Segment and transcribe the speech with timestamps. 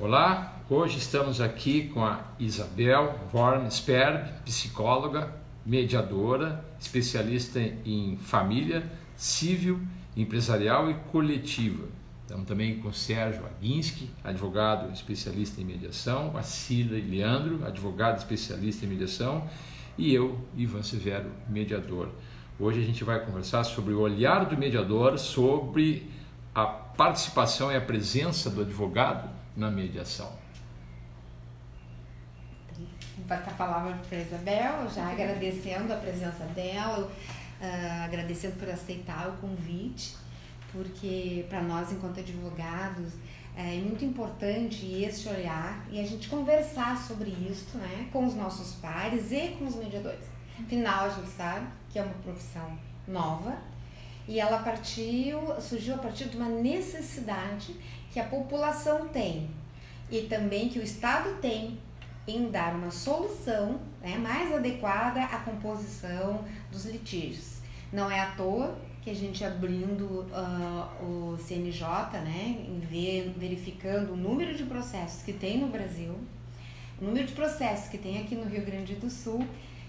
[0.00, 5.34] Olá, hoje estamos aqui com a Isabel Vorn Sperb, psicóloga,
[5.66, 9.80] mediadora, especialista em família, civil,
[10.16, 11.88] empresarial e coletiva.
[12.22, 18.18] Estamos também com o Sérgio Aguinski, advogado especialista em mediação, a Cida e Leandro, advogado
[18.18, 19.50] especialista em mediação,
[19.98, 22.10] e eu, Ivan Severo, mediador.
[22.56, 26.08] Hoje a gente vai conversar sobre o olhar do mediador sobre
[26.54, 30.32] a participação e a presença do advogado na mediação.
[33.16, 37.10] Vou passar a palavra para a Isabel, já agradecendo a presença dela,
[37.60, 40.16] uh, agradecendo por aceitar o convite,
[40.70, 43.14] porque para nós, enquanto advogados,
[43.56, 48.76] é muito importante esse olhar e a gente conversar sobre isso né, com os nossos
[48.76, 50.26] pares e com os mediadores.
[50.60, 52.78] Afinal, a gente sabe que é uma profissão
[53.08, 53.58] nova
[54.28, 57.74] e ela partiu, surgiu a partir de uma necessidade
[58.10, 59.48] que a população tem
[60.10, 61.78] e também que o Estado tem
[62.26, 67.58] em dar uma solução né, mais adequada à composição dos litígios.
[67.92, 71.86] Não é à toa que a gente abrindo uh, o CNJ,
[72.24, 72.66] né,
[73.36, 76.14] verificando o número de processos que tem no Brasil,
[77.00, 79.46] o número de processos que tem aqui no Rio Grande do Sul,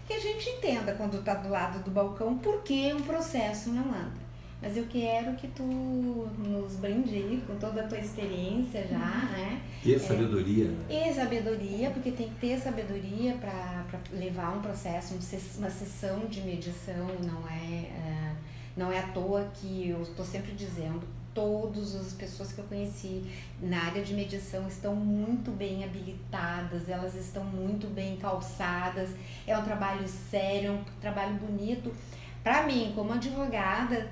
[0.08, 3.90] que a gente entenda quando está do lado do balcão por que um processo não
[3.90, 4.29] anda.
[4.62, 9.62] Mas eu quero que tu nos brinde com toda a tua experiência já, né?
[9.86, 10.70] E sabedoria.
[10.90, 15.16] É, e sabedoria, porque tem que ter sabedoria para levar um processo,
[15.58, 18.36] uma sessão de mediação, não é, uh,
[18.76, 23.24] não é à toa que eu estou sempre dizendo, todas as pessoas que eu conheci
[23.62, 29.12] na área de mediação estão muito bem habilitadas, elas estão muito bem calçadas,
[29.48, 31.94] é um trabalho sério, é um trabalho bonito.
[32.44, 34.10] Para mim, como advogada,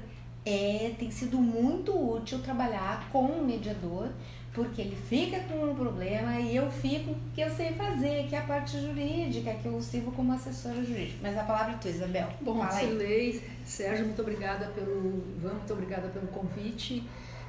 [0.48, 4.08] é, tem sido muito útil trabalhar com um mediador,
[4.54, 8.40] porque ele fica com um problema e eu fico que eu sei fazer, que é
[8.40, 11.18] a parte jurídica, que eu sirvo como assessora jurídica.
[11.22, 12.30] Mas a palavra é tua, Isabel.
[12.40, 17.04] Bom, Silei, Sérgio, muito obrigada pelo Ivan, muito obrigada pelo convite.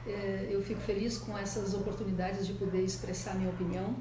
[0.04, 3.94] É, eu fico feliz com essas oportunidades de poder expressar minha opinião.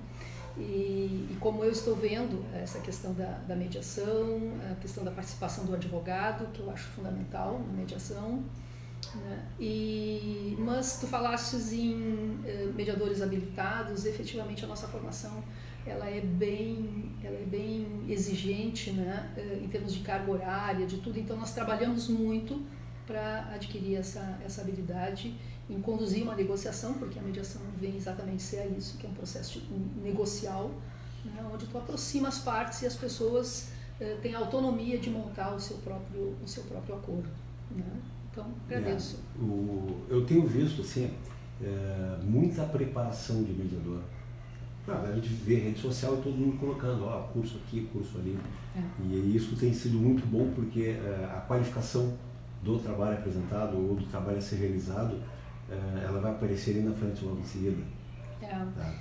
[0.57, 4.39] E, e, como eu estou vendo essa questão da, da mediação,
[4.71, 8.43] a questão da participação do advogado, que eu acho fundamental na mediação?
[9.59, 15.43] E, mas tu falastes em eh, mediadores habilitados, efetivamente a nossa formação
[15.85, 19.33] ela é bem, ela é bem exigente né?
[19.37, 22.61] Eh, em termos de carga horária, de tudo, então nós trabalhamos muito
[23.05, 25.33] para adquirir essa, essa habilidade
[25.69, 29.61] em conduzir uma negociação, porque a mediação vem exatamente ser isso, que é um processo
[30.03, 30.71] negocial,
[31.23, 31.49] né?
[31.51, 33.69] onde tu aproxima as partes e as pessoas
[33.99, 37.29] eh, têm autonomia de montar o seu próprio, o seu próprio acordo.
[37.71, 38.01] Né?
[38.37, 39.19] Então, agradeço.
[39.35, 41.11] É, o, eu tenho visto assim,
[41.59, 44.01] é, muita preparação de mediador.
[44.87, 48.37] Ah, a gente vê rede social e todo mundo colocando, ó, curso aqui, curso ali.
[48.75, 48.81] É.
[49.03, 52.15] E isso tem sido muito bom porque é, a qualificação
[52.63, 55.19] do trabalho apresentado ou do trabalho a ser realizado,
[55.69, 57.81] é, ela vai aparecer ali na frente logo em seguida.
[58.41, 58.47] É.
[58.49, 58.93] Tá?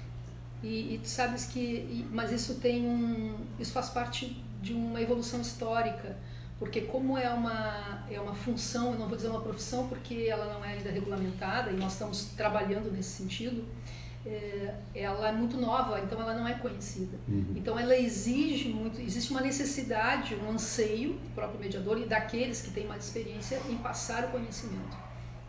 [0.62, 5.40] E, e tu sabes que, mas isso tem um, isso faz parte de uma evolução
[5.42, 6.16] histórica
[6.58, 10.54] porque como é uma, é uma função, eu não vou dizer uma profissão porque ela
[10.54, 13.64] não é ainda regulamentada e nós estamos trabalhando nesse sentido,
[14.24, 17.16] é, ela é muito nova, então ela não é conhecida.
[17.28, 17.52] Uhum.
[17.54, 22.70] Então ela exige muito, existe uma necessidade, um anseio do próprio mediador e daqueles que
[22.70, 24.96] têm mais experiência em passar o conhecimento.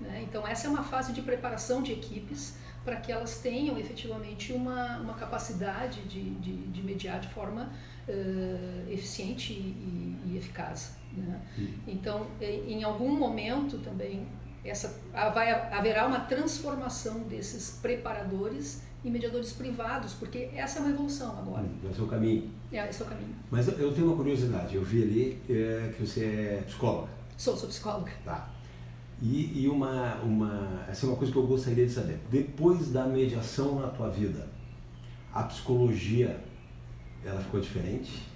[0.01, 0.25] Né?
[0.27, 4.97] Então essa é uma fase de preparação de equipes para que elas tenham efetivamente uma,
[4.97, 7.69] uma capacidade de, de, de mediar de forma
[8.07, 10.95] uh, eficiente e, e eficaz.
[11.15, 11.41] Né?
[11.87, 14.27] Então, em algum momento também
[14.63, 21.37] essa vai haverá uma transformação desses preparadores em mediadores privados, porque essa é uma evolução
[21.39, 21.63] agora.
[21.63, 22.51] Hum, esse é o caminho.
[22.71, 23.35] É, esse é o caminho.
[23.49, 24.75] Mas eu tenho uma curiosidade.
[24.75, 27.09] Eu vi ali é, que você é psicóloga.
[27.37, 28.11] Sou, sou psicóloga.
[28.25, 28.49] Tá.
[29.21, 32.19] E, e uma, uma, essa é uma coisa que eu gostaria de saber.
[32.29, 34.47] Depois da mediação na tua vida,
[35.33, 36.39] a psicologia,
[37.25, 38.27] ela ficou diferente?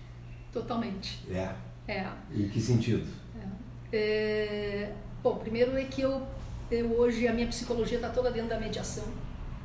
[0.52, 1.20] Totalmente.
[1.30, 1.54] É.
[1.88, 2.08] É.
[2.34, 3.08] Em que sentido?
[3.36, 3.98] É.
[3.98, 6.26] É, bom, primeiro é que eu,
[6.70, 9.06] eu hoje a minha psicologia está toda dentro da mediação.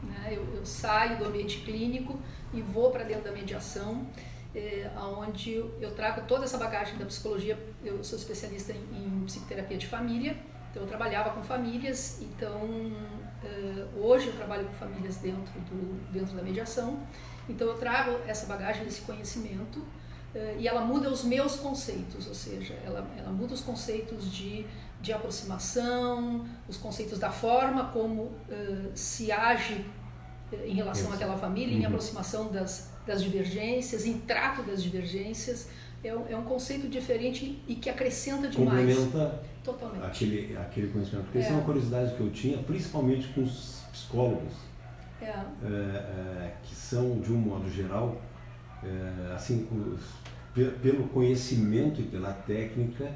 [0.03, 0.33] Né?
[0.33, 2.19] Eu, eu, saio do ambiente clínico
[2.53, 4.07] e vou para dentro da mediação,
[4.55, 7.59] é, onde eu trago toda essa bagagem da psicologia.
[7.85, 10.37] Eu sou especialista em, em psicoterapia de família,
[10.71, 12.21] então eu trabalhava com famílias.
[12.21, 12.61] Então
[13.45, 17.01] é, hoje eu trabalho com famílias dentro, do, dentro da mediação.
[17.49, 19.83] Então eu trago essa bagagem, esse conhecimento
[20.35, 24.67] eh, e ela muda os meus conceitos, ou seja, ela, ela muda os conceitos de,
[25.01, 29.85] de aproximação, os conceitos da forma como uh, se age
[30.65, 31.83] em relação àquela família, uhum.
[31.83, 35.69] em aproximação das, das divergências, em trato das divergências.
[36.05, 38.97] É um, é um conceito diferente e que acrescenta demais.
[38.97, 40.05] Complementa Totalmente.
[40.05, 41.25] Aquele, aquele conhecimento.
[41.25, 41.41] Porque é.
[41.41, 44.53] isso é uma curiosidade que eu tinha, principalmente com os psicólogos,
[45.21, 45.27] é.
[45.27, 48.21] É, é que são, de um modo geral,
[48.83, 50.01] é, assim, os,
[50.83, 53.11] pelo conhecimento e pela técnica,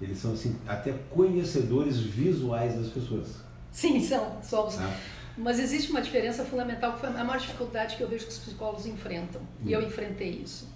[0.00, 3.36] eles são assim, até conhecedores visuais das pessoas.
[3.70, 4.78] Sim, são, somos.
[4.78, 4.94] Ah.
[5.36, 8.38] Mas existe uma diferença fundamental, que foi a maior dificuldade que eu vejo que os
[8.38, 9.64] psicólogos enfrentam, hum.
[9.64, 9.84] e eu hum.
[9.84, 10.68] enfrentei isso,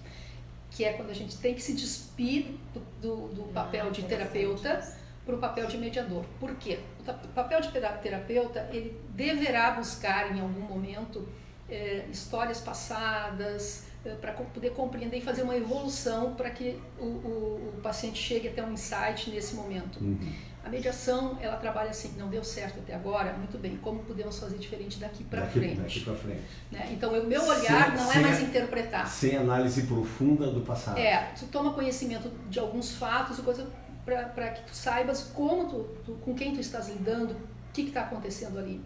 [0.71, 4.81] que é quando a gente tem que se despir do, do, do papel de terapeuta
[5.27, 6.23] para o papel de mediador.
[6.39, 6.79] Por quê?
[6.99, 11.27] O papel de terapeuta, ele deverá buscar em algum momento
[11.69, 17.73] é, histórias passadas, é, para poder compreender e fazer uma evolução para que o, o,
[17.75, 19.99] o, paciente chegue até um insight nesse momento.
[19.99, 20.31] Uhum.
[20.63, 24.57] A mediação, ela trabalha assim, não deu certo até agora, muito bem, como podemos fazer
[24.57, 25.79] diferente daqui para frente?
[25.79, 26.41] Daqui para frente.
[26.71, 26.89] Né?
[26.91, 29.07] Então, o meu olhar sem, não é mais a, interpretar.
[29.07, 30.97] Sem análise profunda do passado.
[30.97, 33.69] É, tu toma conhecimento de alguns fatos e coisa
[34.07, 38.03] para que tu saibas como tu, tu, com quem tu estás lidando, o que está
[38.03, 38.81] acontecendo ali.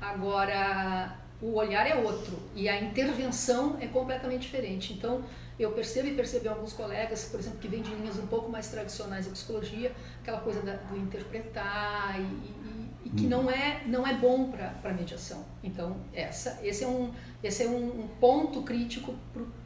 [0.00, 4.94] Agora, o olhar é outro e a intervenção é completamente diferente.
[4.94, 5.22] Então,
[5.58, 8.50] eu percebo e percebo em alguns colegas, por exemplo, que vêm de linhas um pouco
[8.50, 9.92] mais tradicionais da psicologia,
[10.22, 12.61] aquela coisa da, do interpretar e,
[13.04, 15.44] e, que não é não é bom para a mediação.
[15.62, 17.10] Então, essa, esse é um,
[17.42, 19.14] esse é um, ponto crítico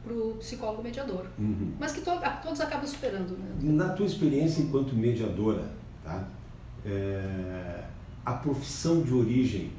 [0.03, 1.27] para o psicólogo mediador.
[1.37, 1.73] Uhum.
[1.79, 2.11] Mas que to,
[2.43, 3.37] todos acabam superando.
[3.37, 3.55] Né?
[3.61, 5.69] Na tua experiência enquanto mediadora,
[6.03, 6.27] tá?
[6.85, 7.83] É,
[8.25, 9.71] a profissão de origem,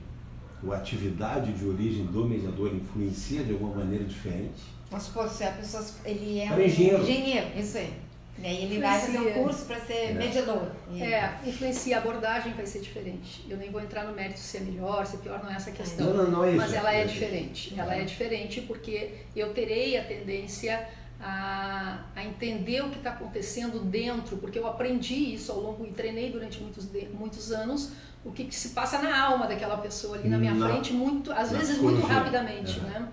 [0.63, 4.63] ou a atividade de origem do mediador influencia de alguma maneira diferente?
[4.91, 7.03] Vamos supor, se a pessoa ele é um engenheiro.
[7.03, 8.08] engenheiro, isso aí.
[8.43, 8.81] E aí ele influencia.
[8.81, 10.13] vai fazer um curso para ser é.
[10.13, 10.71] mediador.
[10.97, 13.45] É, influencia, a abordagem vai ser diferente.
[13.49, 15.71] Eu nem vou entrar no mérito se é melhor, se é pior, não é essa
[15.71, 16.07] questão.
[16.07, 16.57] Não, não, não é isso.
[16.59, 17.75] Mas ela é, é diferente.
[17.77, 20.89] Ela é diferente porque eu terei a tendência
[21.21, 25.91] a, a entender o que está acontecendo dentro, porque eu aprendi isso ao longo e
[25.91, 27.93] treinei durante muitos, muitos anos
[28.25, 31.33] o que, que se passa na alma daquela pessoa ali na minha na, frente, muito,
[31.33, 33.09] às vezes muito rapidamente, né?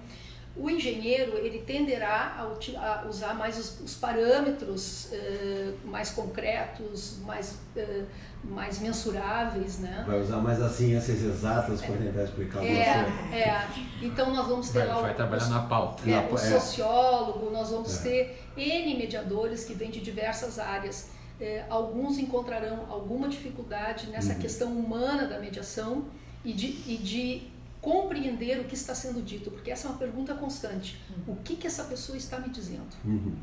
[0.57, 7.57] O engenheiro ele tenderá a, a usar mais os, os parâmetros uh, mais concretos, mais,
[7.75, 8.05] uh,
[8.45, 10.05] mais mensuráveis, né?
[10.07, 13.67] Vai usar mais as ciências exatas para tentar explicar é, é.
[14.01, 16.09] Então nós vamos ter vai, lá vai o, trabalhar na pauta.
[16.09, 18.09] É, o sociólogo, nós vamos é.
[18.09, 21.09] ter N mediadores que vêm de diversas áreas.
[21.37, 24.39] É, alguns encontrarão alguma dificuldade nessa uhum.
[24.39, 26.05] questão humana da mediação
[26.45, 27.54] e de, e de
[27.85, 30.99] compreender o que está sendo dito, porque essa é uma pergunta constante.
[31.07, 31.33] Uhum.
[31.33, 32.87] O que, que essa pessoa está me dizendo?
[33.05, 33.35] Uhum.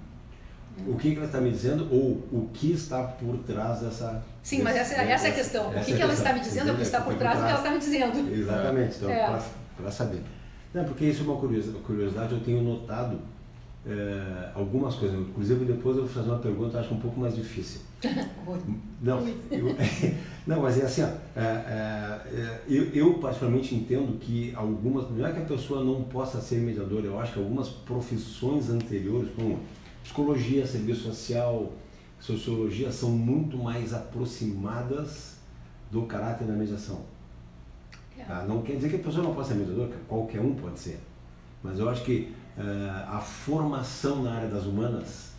[0.89, 4.21] O que, que ela está me dizendo ou o que está por trás dessa.
[4.43, 5.71] Sim, desse, mas essa, essa é a questão.
[5.71, 7.50] O que, que ela está me dizendo é o que está por trás do que
[7.50, 8.35] ela está me dizendo.
[8.35, 9.43] Exatamente, então, é.
[9.77, 10.23] para saber.
[10.75, 13.21] Não, porque isso é uma curiosidade, eu tenho notado
[13.87, 15.21] é, algumas coisas.
[15.21, 17.83] Inclusive, depois eu vou fazer uma pergunta, acho um pouco mais difícil.
[19.00, 19.76] Não, eu,
[20.46, 25.32] não, mas é assim, ó, é, é, eu, eu, particularmente entendo que algumas, não é
[25.32, 29.60] que a pessoa não possa ser mediadora, eu acho que algumas profissões anteriores, como
[30.02, 31.72] psicologia, serviço social,
[32.19, 35.37] sociologia, são muito mais aproximadas
[35.90, 37.00] do caráter da mediação.
[38.19, 38.25] É.
[38.25, 38.44] Tá?
[38.44, 41.00] Não quer dizer que a pessoa não possa ser mediadora, qualquer um pode ser.
[41.62, 45.31] Mas eu acho que uh, a formação na área das humanas.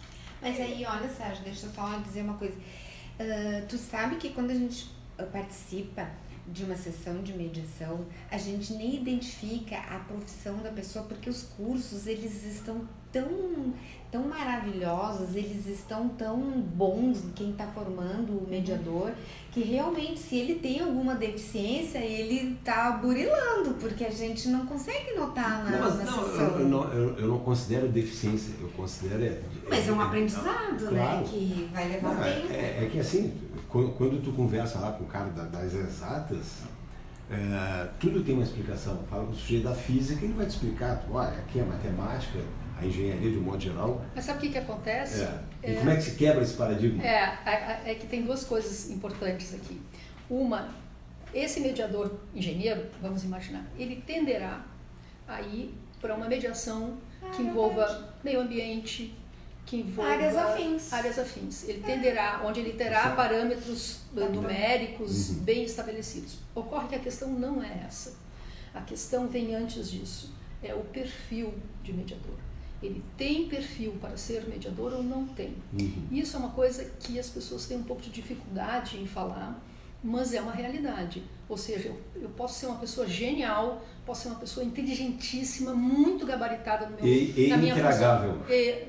[0.43, 2.53] Mas aí, olha, Sérgio, deixa eu só dizer uma coisa.
[2.53, 4.91] Uh, tu sabe que quando a gente
[5.31, 6.09] participa
[6.47, 11.43] de uma sessão de mediação, a gente nem identifica a profissão da pessoa porque os
[11.43, 12.81] cursos eles estão
[13.11, 13.73] tão
[14.13, 19.11] tão maravilhosos, eles estão tão bons quem está formando o mediador,
[19.51, 25.15] que realmente se ele tem alguma deficiência, ele está burilando, porque a gente não consegue
[25.15, 26.45] notar na, não, mas, na não, sessão.
[26.45, 29.23] Eu, eu, não, eu, eu, não considero deficiência, eu considero...
[29.23, 31.17] É, mas é um aprendizado, né, claro.
[31.17, 32.53] né, que vai levar não, é, tempo.
[32.53, 33.33] É, é, que assim,
[33.73, 36.61] quando, quando, tu conversa lá com o cara das exatas,
[37.31, 39.03] é, tudo tem uma explicação.
[39.09, 42.37] Fala com o sujeito da física, ele vai te explicar, olha, aqui é matemática,
[42.79, 44.05] a engenharia de um modo geral.
[44.13, 45.23] Mas sabe o que, que acontece?
[45.23, 45.39] É.
[45.63, 47.03] E é, como é que se quebra esse paradigma?
[47.03, 47.39] É,
[47.85, 49.81] é, que tem duas coisas importantes aqui.
[50.29, 50.69] Uma,
[51.33, 54.63] esse mediador engenheiro, vamos imaginar, ele tenderá
[55.27, 59.17] a ir para uma mediação ah, que envolva meio ambiente,
[59.65, 60.93] que envolva áreas afins.
[60.93, 61.63] Áreas afins.
[61.67, 63.15] Ele tenderá, onde ele terá Sim.
[63.15, 65.35] parâmetros tá numéricos uhum.
[65.39, 66.37] bem estabelecidos.
[66.53, 68.15] Ocorre que a questão não é essa.
[68.73, 70.33] A questão vem antes disso.
[70.61, 71.53] É o perfil
[71.83, 72.37] de mediador
[72.85, 75.55] ele tem perfil para ser mediador ou não tem.
[75.71, 76.07] Uhum.
[76.11, 79.57] Isso é uma coisa que as pessoas têm um pouco de dificuldade em falar,
[80.03, 81.23] mas é uma realidade.
[81.53, 86.25] Ou seja, eu, eu posso ser uma pessoa genial, posso ser uma pessoa inteligentíssima, muito
[86.25, 88.39] gabaritada no meu, e, e na minha intragável.
[88.49, 88.85] É, é,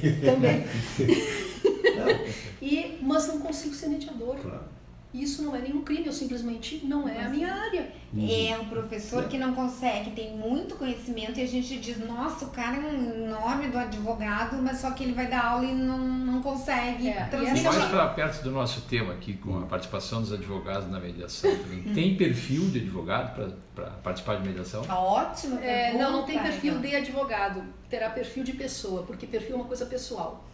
[0.24, 0.64] também.
[2.62, 4.36] e, mas não consigo ser mediador.
[4.36, 4.77] Claro.
[5.12, 7.90] Isso não é nenhum crime, eu simplesmente não é a minha área.
[8.16, 12.50] É um professor que não consegue, tem muito conhecimento e a gente diz, nossa, o
[12.50, 15.98] cara é um enorme do advogado, mas só que ele vai dar aula e não,
[15.98, 17.64] não consegue É, transmitir.
[17.64, 21.82] Mais para perto do nosso tema aqui, com a participação dos advogados na mediação também.
[21.94, 24.82] Tem perfil de advogado para participar de mediação?
[24.82, 25.58] Tá Ótimo.
[25.60, 26.90] É, não, não tem perfil então.
[26.90, 30.44] de advogado, terá perfil de pessoa, porque perfil é uma coisa pessoal.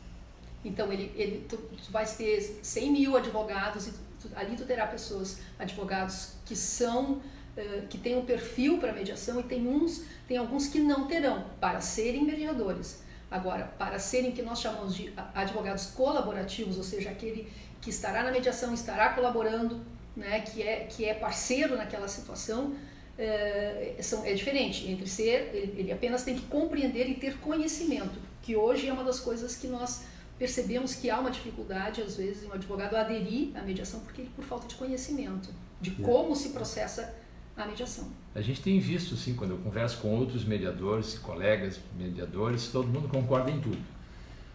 [0.64, 3.92] Então, ele, ele, tu, tu vais ter 100 mil advogados e
[4.34, 7.20] ali tu terá pessoas, advogados que são,
[7.56, 11.44] eh, que têm um perfil para mediação e tem uns, tem alguns que não terão,
[11.60, 13.02] para serem mediadores.
[13.30, 17.50] Agora, para serem que nós chamamos de advogados colaborativos, ou seja, aquele
[17.80, 19.80] que estará na mediação, estará colaborando,
[20.16, 22.74] né, que, é, que é parceiro naquela situação,
[23.18, 28.56] é, são, é diferente entre ser, ele apenas tem que compreender e ter conhecimento, que
[28.56, 30.02] hoje é uma das coisas que nós
[30.44, 34.44] percebemos que há uma dificuldade, às vezes, em um advogado aderir à mediação porque por
[34.44, 35.48] falta de conhecimento
[35.80, 36.04] de É.
[36.04, 37.14] como se processa
[37.56, 38.08] a mediação.
[38.34, 43.08] A gente tem visto, sim, quando eu converso com outros mediadores, colegas mediadores, todo mundo
[43.08, 43.78] concorda em tudo.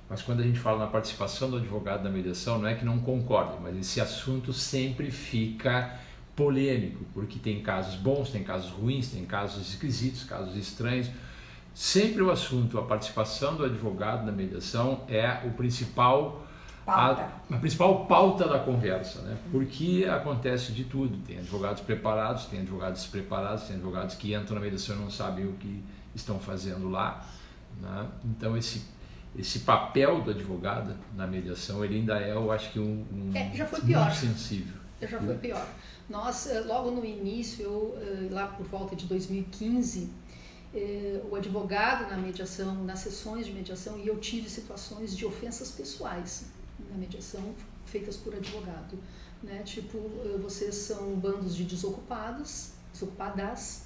[0.08, 3.00] Mas quando a gente fala na participação do advogado na mediação, não é que não
[3.00, 6.00] concorde, mas esse assunto sempre fica
[6.36, 11.10] polêmico, porque tem casos bons, tem casos ruins, tem casos esquisitos, casos estranhos.
[11.74, 16.46] Sempre o assunto, a participação do advogado na mediação é o principal
[16.86, 17.30] Pauta.
[17.50, 19.38] a, a principal pauta da conversa, né?
[19.52, 21.18] Porque acontece de tudo.
[21.26, 25.46] Tem advogados preparados, tem advogados despreparados, tem advogados que entram na mediação e não sabem
[25.46, 25.84] o que
[26.16, 27.24] estão fazendo lá.
[27.80, 28.08] Né?
[28.26, 28.82] Então esse
[29.38, 33.52] esse papel do advogado na mediação ele ainda é, eu acho que um, um É,
[33.56, 34.12] já foi muito pior.
[34.12, 34.74] sensível.
[35.02, 35.66] Já foi pior.
[36.10, 40.10] Nós, eh, logo no início, eu, eh, lá por volta de 2015,
[40.74, 45.72] eh, o advogado na mediação, nas sessões de mediação, e eu tive situações de ofensas
[45.72, 46.46] pessoais
[46.90, 48.98] na mediação feitas por advogado.
[49.42, 49.64] Né?
[49.64, 53.86] Tipo, eh, vocês são bandos de desocupados, desocupadas,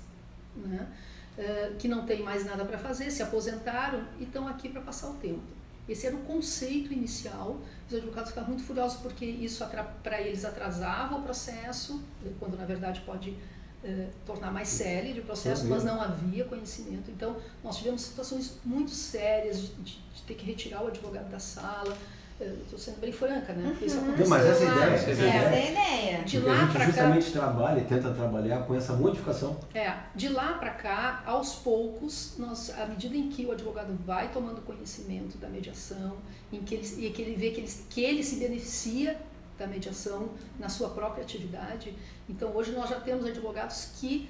[0.55, 0.91] né?
[1.37, 5.09] eh, que não têm mais nada para fazer, se aposentaram e estão aqui para passar
[5.09, 5.41] o tempo.
[5.87, 7.59] Esse era o conceito inicial.
[7.87, 9.65] Os advogados ficavam muito furiosos porque isso
[10.01, 12.01] para eles atrasava o processo,
[12.39, 13.37] quando na verdade pode
[13.83, 17.11] eh, tornar mais célere o processo, mas não havia conhecimento.
[17.11, 21.39] Então, nós tivemos situações muito sérias de, de- de ter que retirar o advogado da
[21.39, 21.95] sala.
[22.41, 23.69] Estou sendo bem franca, né?
[23.69, 24.17] Porque isso Uhum.
[24.17, 25.31] Não, mas essa Claro, ideia, essa essa ideia.
[25.31, 26.23] é a ideia.
[26.23, 26.85] De Porque a lá gente para cá.
[26.87, 29.57] justamente trabalha e tenta trabalhar com essa modificação.
[29.73, 34.29] É, de lá para cá, aos poucos, nós, à medida em que o advogado vai
[34.29, 36.17] tomando conhecimento da mediação,
[36.51, 39.15] em que ele, e que ele vê que ele, que ele se beneficia
[39.57, 40.29] da mediação
[40.60, 41.93] na sua própria atividade,
[42.29, 44.27] então hoje nós já temos advogados que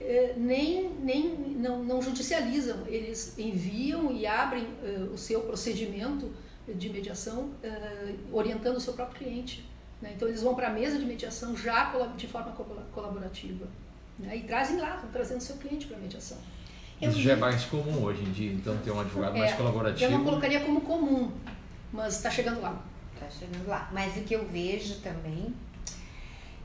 [0.00, 6.30] eh, nem, nem não, não judicializam, eles enviam e abrem eh, o seu procedimento
[6.68, 9.64] de mediação eh, orientando o seu próprio cliente.
[10.02, 10.12] né?
[10.14, 13.66] Então eles vão para a mesa de mediação já de forma colab- colaborativa.
[14.18, 14.36] Né?
[14.36, 16.36] E trazem lá, estão trazendo seu cliente para a mediação.
[17.00, 19.54] Eu Isso já é mais comum hoje em dia, então ter um advogado mais É,
[19.56, 20.04] colaborativo.
[20.04, 21.30] Eu não colocaria como comum,
[21.92, 22.84] mas está chegando lá.
[23.18, 23.88] Tá chegando lá.
[23.92, 25.54] Mas o que eu vejo também,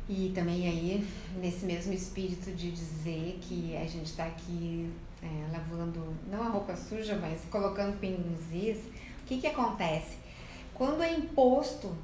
[0.08, 1.08] e também aí,
[1.38, 4.92] nesse mesmo espírito de dizer que a gente está aqui
[5.22, 8.44] é, lavando, não a roupa suja, mas colocando pingos
[9.24, 10.18] o que que acontece?
[10.74, 11.96] Quando é imposto,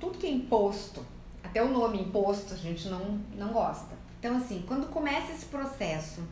[0.00, 1.04] tudo que é imposto,
[1.42, 3.94] até o nome imposto a gente não, não gosta.
[4.18, 6.22] Então assim, quando começa esse processo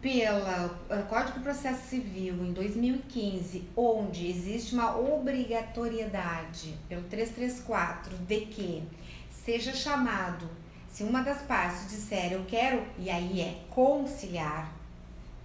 [0.00, 8.40] pela eh, Código de Processo Civil em 2015, onde existe uma obrigatoriedade pelo 334 de
[8.46, 8.82] que
[9.30, 10.48] seja chamado,
[10.88, 14.72] se uma das partes disser eu quero, e aí é conciliar,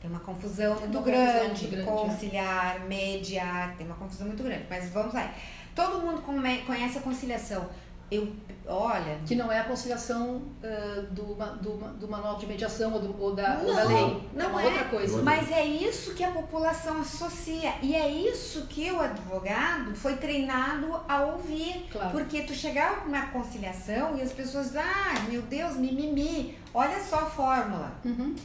[0.01, 4.43] tem uma confusão muito uma confusão grande, muito grande, conciliar, mediar, tem uma confusão muito
[4.43, 5.31] grande, mas vamos lá.
[5.75, 6.21] Todo mundo
[6.65, 7.69] conhece a conciliação.
[8.11, 8.27] Eu,
[8.67, 13.21] olha, Que não é a conciliação ah, do, do, do manual de mediação ou, do-
[13.23, 14.17] ou da, ou da Não, lei.
[14.35, 14.65] é não uma é.
[14.65, 15.21] outra coisa.
[15.23, 17.73] Mas é isso que a população associa.
[17.81, 21.87] E é isso que o advogado foi treinado a ouvir.
[21.89, 22.11] Claro.
[22.11, 27.19] Porque tu chegava uma conciliação e as pessoas dizem, ah, meu Deus, mimimi, olha só
[27.19, 27.93] a fórmula.
[28.03, 28.35] Uhum.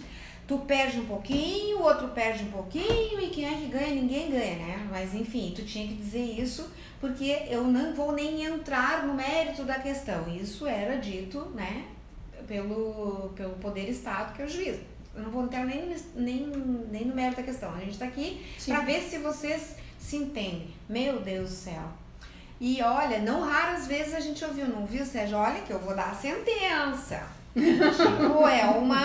[0.47, 3.93] Tu perde um pouquinho, o outro perde um pouquinho, e quem é que ganha?
[3.93, 4.89] Ninguém ganha, né?
[4.93, 9.65] Mas enfim, tu tinha que dizer isso, porque eu não vou nem entrar no mérito
[9.65, 10.25] da questão.
[10.35, 11.85] Isso era dito, né,
[12.47, 14.76] pelo, pelo poder Estado, que é o juiz.
[15.15, 16.47] Eu não vou entrar nem, no- nem,
[16.91, 17.73] nem no mérito da questão.
[17.75, 20.69] A gente está aqui para ver se vocês se entendem.
[20.88, 21.83] Meu Deus do céu.
[22.61, 25.37] E olha, não raras vezes a gente ouviu, não ouviu, Sérgio?
[25.38, 27.23] Olha que eu vou dar a sentença.
[27.55, 29.00] Tipo, é uma.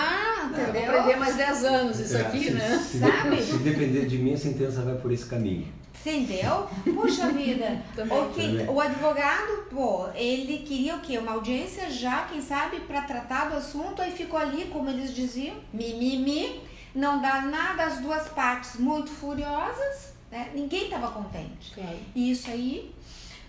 [0.51, 0.91] Entendeu?
[0.91, 2.77] Vou aprender mais 10 anos isso É, aqui, se, né?
[2.77, 3.41] Se, Sabe?
[3.41, 5.67] Se depender de mim, a sentença vai por esse caminho.
[6.01, 6.67] Entendeu?
[6.96, 7.81] Puxa vida.
[8.10, 11.17] O, que- o advogado, pô, ele queria o quê?
[11.17, 15.55] Uma audiência já, quem sabe, para tratar do assunto, aí ficou ali, como eles diziam,
[15.72, 16.62] mimimi,
[16.96, 20.50] não dá nada, as duas partes muito furiosas, né?
[20.55, 21.72] Ninguém estava contente.
[21.75, 21.98] Claro.
[22.15, 22.93] E isso aí,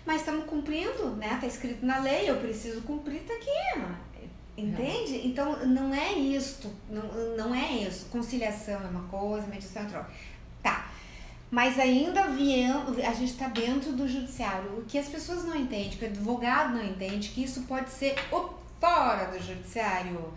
[0.05, 1.37] mas estamos cumprindo, né?
[1.41, 3.81] Tá escrito na lei, eu preciso cumprir, tá aqui.
[4.55, 5.25] Entende?
[5.27, 7.01] Então não é isto, não,
[7.35, 8.05] não é isso.
[8.11, 10.07] Conciliação é uma coisa, mediação é outra.
[11.53, 14.79] Mas ainda viemos, a gente está dentro do judiciário.
[14.79, 18.15] O que as pessoas não entendem, que o advogado não entende, que isso pode ser
[18.81, 20.33] fora do judiciário.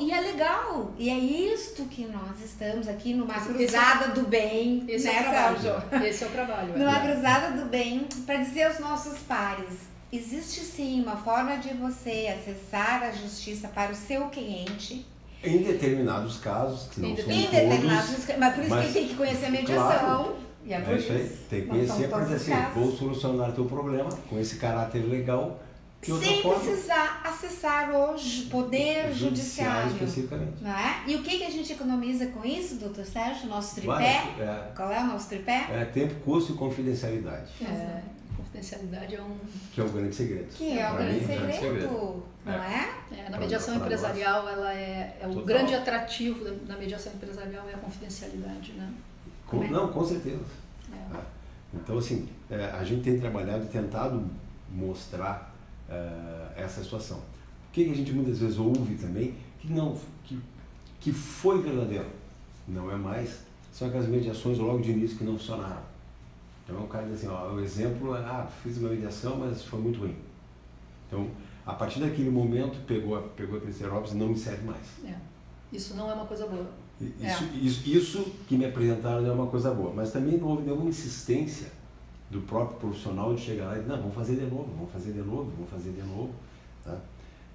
[0.00, 0.94] E é legal.
[0.96, 4.82] E é isto que nós estamos aqui numa Esse- cruzada do bem.
[4.88, 5.60] Esse né, é o trabalho.
[5.60, 6.06] Sérgio?
[6.06, 6.74] Esse é o trabalho.
[6.74, 6.78] é.
[6.78, 9.74] Numa cruzada do bem, para dizer aos nossos pares:
[10.10, 15.04] existe sim uma forma de você acessar a justiça para o seu cliente.
[15.42, 18.10] Em determinados casos, que não Em são Em determinados.
[18.10, 19.98] todos, Mas por isso mas- que tem que conhecer a mediação.
[20.24, 20.36] Claro.
[20.66, 21.36] E é por é isso aí.
[21.48, 24.98] Tem que conhecer para todos dizer os assim, vou solucionar teu problema com esse caráter
[25.08, 25.60] legal
[26.08, 26.60] outra Sem forma.
[26.60, 29.92] precisar acessar o ju- poder judiciário.
[29.92, 30.62] especificamente.
[30.62, 31.02] Não é?
[31.06, 33.48] E o que, que a gente economiza com isso, doutor Sérgio?
[33.48, 33.88] Nosso tripé?
[33.92, 35.66] Várias- é, Qual é o nosso tripé?
[35.70, 38.00] é tempo, custo e confidencialidade, É,
[38.36, 39.36] confidencialidade é um.
[39.72, 40.48] que é o grande segredo.
[40.54, 42.22] Que é o grande mim, grande segredo, segredo.
[42.52, 42.90] Não é?
[43.12, 45.44] É, na Pra- mediação pra empresarial, ela é, é o Total.
[45.44, 48.92] grande atrativo da, da mediação empresarial é a confidencialidade, né?
[49.46, 49.68] Com- é?
[49.68, 50.40] não, com certeza.
[50.92, 51.16] É.
[51.16, 51.20] É.
[51.74, 54.24] Então, assim, é, a gente tem trabalhado e tentado
[54.70, 55.54] mostrar
[55.88, 57.18] é, essa situação.
[57.18, 60.38] O que que a gente muitas vezes ouve também, que não, que,
[61.00, 62.06] que foi verdadeiro,
[62.66, 63.40] não é mais,
[63.72, 65.82] são aquelas mediações logo de início que não funcionaram.
[66.64, 69.80] Então, o cara diz assim, ó, o exemplo é, ah, fiz uma mediação, mas foi
[69.80, 70.16] muito ruim.
[71.06, 71.26] Então,
[71.68, 74.86] a partir daquele momento, pegou, a- pegou a Pesterópolis e não me serve mais.
[75.04, 75.14] É.
[75.70, 76.66] Isso não é uma coisa boa.
[77.20, 77.26] É.
[77.30, 80.88] Isso, isso, isso que me apresentaram é uma coisa boa, mas também não houve nenhuma
[80.88, 81.68] insistência
[82.30, 85.12] do próprio profissional de chegar lá e dizer, não, vamos fazer de novo, vamos fazer
[85.12, 86.30] de novo, vamos fazer de novo.
[86.84, 86.98] Tá?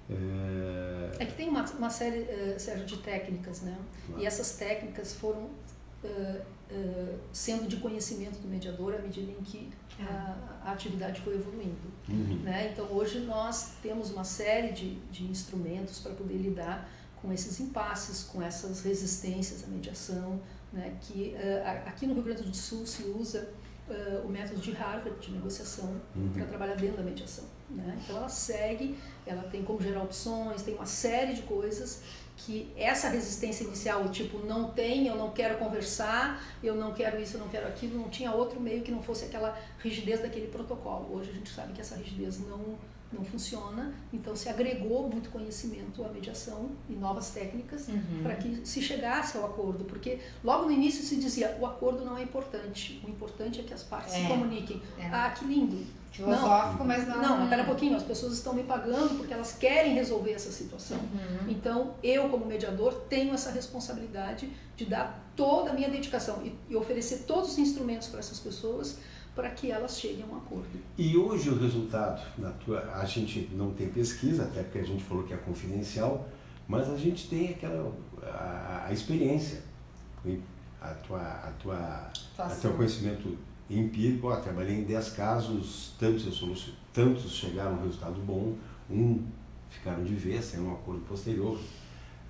[0.09, 3.77] É, É que tem uma, uma série, eh, Sérgio, de técnicas, né?
[4.07, 4.21] Claro.
[4.21, 5.49] E essas técnicas foram
[6.03, 11.35] eh, eh, sendo de conhecimento do mediador à medida em que a, a atividade foi
[11.35, 11.75] evoluindo.
[12.09, 12.39] uhum.
[12.43, 12.69] Né?
[12.71, 16.89] Então, hoje nós temos uma série de, de instrumentos para poder lidar
[17.21, 20.41] com esses impasses, com essas resistências à mediação,
[20.73, 20.97] né?
[21.01, 23.49] que a- aqui no Rio Grande do Sul se usa
[23.89, 26.29] eh, o método de Harvard de negociação Uhum.
[26.33, 27.43] para trabalhar dentro da mediação.
[27.69, 27.97] Né?
[28.03, 32.01] Então, ela segue, ela tem como gerar opções, tem uma série de coisas
[32.35, 37.37] que essa resistência inicial, tipo, não tem, eu não quero conversar, eu não quero isso,
[37.37, 41.15] eu não quero aquilo, não tinha outro meio que não fosse aquela rigidez daquele protocolo.
[41.15, 42.77] Hoje a gente sabe que essa rigidez não,
[43.13, 48.23] não funciona, então se agregou muito conhecimento à mediação e novas técnicas Uhum.
[48.23, 52.17] para que se chegasse ao acordo, porque logo no início se dizia o acordo não
[52.17, 54.27] é importante, o importante é que as partes se É.
[54.27, 54.81] comuniquem.
[54.97, 55.05] É.
[55.11, 55.85] Ah, que lindo!
[56.13, 57.21] Filosófico, mas não.
[57.21, 60.51] Não, mas pera um pouquinho, as pessoas estão me pagando porque elas querem resolver essa
[60.51, 60.99] situação.
[60.99, 61.49] Uhum.
[61.49, 64.47] Então, eu, como mediador, tenho essa responsabilidade
[64.77, 68.99] de dar toda a minha dedicação e, e oferecer todos os instrumentos para essas pessoas
[69.35, 70.79] para que elas cheguem a um acordo.
[70.95, 75.03] E hoje o resultado, na tua, a gente não tem pesquisa, até porque a gente
[75.03, 76.27] falou que é confidencial,
[76.67, 79.63] mas a gente tem aquela a, a experiência,
[80.79, 83.35] a tua, a tua, a teu conhecimento
[83.69, 86.55] empírico, ó, trabalhei em 10 casos, tantos, eu
[86.93, 88.55] tantos chegaram a um resultado bom,
[88.89, 89.23] um
[89.69, 91.59] ficaram de vez, sem um acordo posterior.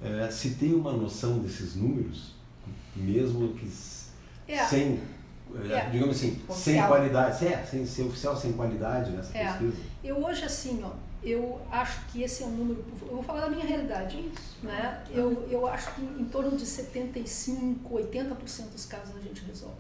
[0.02, 2.34] Eh, se tem uma noção desses números,
[2.96, 3.70] mesmo que
[4.48, 4.66] É.
[4.66, 5.00] sem,
[5.56, 5.90] eh, É.
[5.90, 6.88] digamos assim, sem Oficial.
[6.88, 9.46] qualidade, é, sem ser oficial, sem qualidade nessa É.
[9.48, 9.78] pesquisa.
[10.04, 10.92] Eu hoje, assim, ó,
[11.24, 12.84] eu acho que esse é um número.
[13.02, 14.30] Eu vou falar da minha realidade.
[14.62, 15.04] Né?
[15.12, 19.76] Eu, eu acho que em torno de 75, 80% dos casos a gente resolve.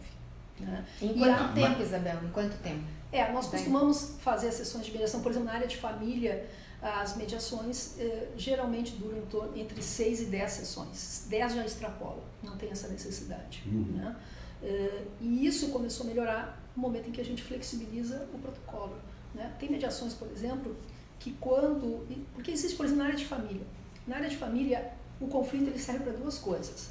[0.59, 0.85] Né?
[1.01, 2.19] Em E quanto a- tempo, Isabel?
[2.23, 2.83] Em quanto tempo?
[3.11, 6.47] É, nós costumamos fazer as sessões de mediação, por exemplo, na área de família,
[6.81, 11.25] as mediações eh, geralmente duram em torno, entre 6 e 10 sessões.
[11.29, 13.63] 10 já extrapola, não tem essa necessidade.
[13.65, 13.85] Uhum.
[13.95, 14.15] Né?
[14.61, 18.97] Eh, e isso começou a melhorar no momento em que a gente flexibiliza o protocolo.
[19.33, 19.53] Né?
[19.59, 20.75] Tem mediações, por exemplo,
[21.19, 22.05] que quando.
[22.33, 23.65] Porque existe, por exemplo, na área de família.
[24.05, 26.89] Na área de família, o conflito ele serve para duas coisas.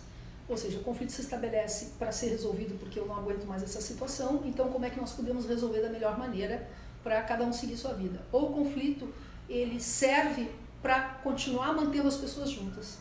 [0.49, 3.81] Ou seja, o conflito se estabelece para ser resolvido porque eu não aguento mais essa
[3.81, 6.69] situação, então como é que nós podemos resolver da melhor maneira
[7.03, 8.21] para cada um seguir sua vida?
[8.33, 9.13] Ou o conflito
[9.49, 10.51] ele serve
[10.83, 12.99] para continuar mantendo as pessoas juntas.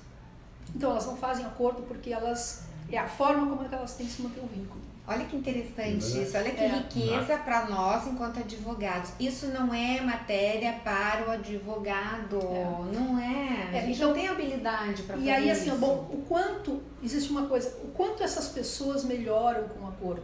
[0.75, 4.05] Então elas não fazem acordo porque elas é a forma como é que elas têm
[4.05, 4.80] que se manter o vínculo.
[5.07, 6.23] Olha que interessante É.
[6.23, 6.67] isso, olha que É.
[6.67, 9.11] riqueza para nós enquanto advogados.
[9.19, 12.95] Isso não é matéria para o advogado, É.
[12.97, 13.69] não é.
[13.73, 15.79] A É, gente então- não tem habilidade para fazer E aí, assim, isso.
[15.79, 20.21] bom, o quanto, existe uma coisa, o quanto essas pessoas melhoram com o acordo?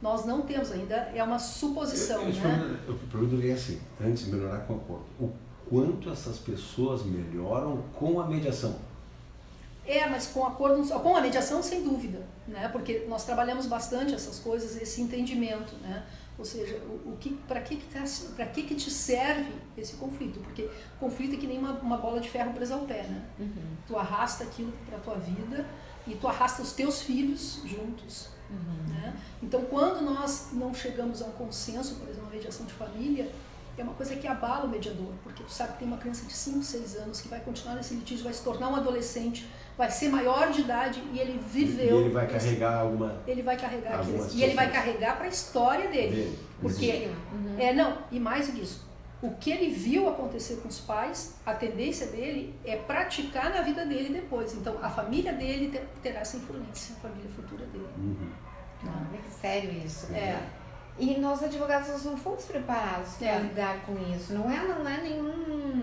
[0.00, 2.78] Nós não temos ainda, é uma suposição, Eu- eu- né?
[2.88, 5.32] O problema é assim, antes de melhorar com o acordo, o
[5.68, 8.76] quanto essas pessoas melhoram com a mediação.
[9.88, 12.68] É, mas com acordo, com a mediação, sem dúvida, né?
[12.68, 16.04] Porque nós trabalhamos bastante essas coisas, esse entendimento, né?
[16.38, 18.04] Ou seja, o, o que, para que que, tá,
[18.46, 20.40] que que te serve esse conflito?
[20.40, 20.68] Porque
[21.00, 23.24] conflito é que nem uma, uma bola de ferro presa ao pé, né?
[23.38, 25.66] Uhum, Tu arrasta aquilo para tua vida
[26.06, 28.92] e tu arrasta os teus filhos juntos, uhum.
[28.92, 29.16] né?
[29.42, 33.32] Então, quando nós não chegamos a um consenso, por exemplo, uma mediação de família,
[33.78, 36.32] é uma coisa que abala o mediador, porque tu sabe que tem uma criança de
[36.32, 39.48] 5, 6 anos que vai continuar nesse litígio, vai se tornar um adolescente,
[39.78, 41.98] vai ser maior de idade e ele viveu.
[41.98, 43.22] E ele vai esse- carregar alguma.
[43.26, 44.28] ele vai carregar aquilo.
[44.34, 46.16] E ele vai carregar para a história dele.
[46.16, 46.38] dele.
[46.60, 47.56] Porque, Uhum.
[47.58, 48.86] é, não, e mais do que isso,
[49.22, 53.86] o que ele viu acontecer com os pais, a tendência dele é praticar na vida
[53.86, 54.52] dele depois.
[54.54, 57.86] Então, a família dele ter- terá essa influência, a família futura dele.
[57.96, 58.28] Uhum.
[58.84, 60.12] Olha que sério isso.
[60.12, 60.40] É.
[60.98, 63.40] E nós advogados nós não fomos preparados para É.
[63.40, 64.34] lidar com isso.
[64.34, 65.32] Não é, não é nenhum,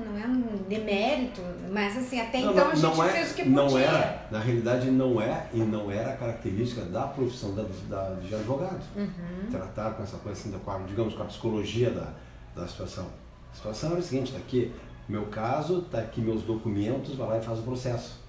[0.06, 3.32] não é um demérito, mas assim, até Não, então não, a gente não é, fez
[3.32, 3.86] o que não podia.
[3.86, 8.36] era, na realidade não é e não era a característica da profissão da, da, de
[8.36, 8.82] advogado.
[8.96, 9.50] Uhum.
[9.50, 12.12] Tratar com essa coisa assim, da, digamos, com a psicologia da,
[12.56, 13.08] da situação.
[13.52, 14.74] A situação era o seguinte, tá aqui
[15.08, 18.20] meu caso, tá aqui meus documentos, vai lá e faz o processo.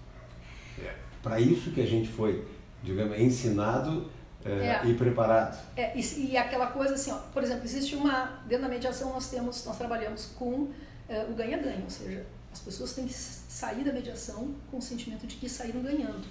[1.22, 2.46] Para isso que a gente foi,
[2.84, 4.06] digamos, ensinado
[4.46, 4.86] É.
[4.86, 5.58] e preparado.
[5.76, 8.40] É, e, e aquela coisa assim, ó, por exemplo, existe uma.
[8.46, 10.68] Dentro da mediação nós temos, nós trabalhamos com
[11.08, 15.26] eh, o ganha-ganha, ou seja, as pessoas têm que sair da mediação com o sentimento
[15.26, 16.26] de que saíram ganhando.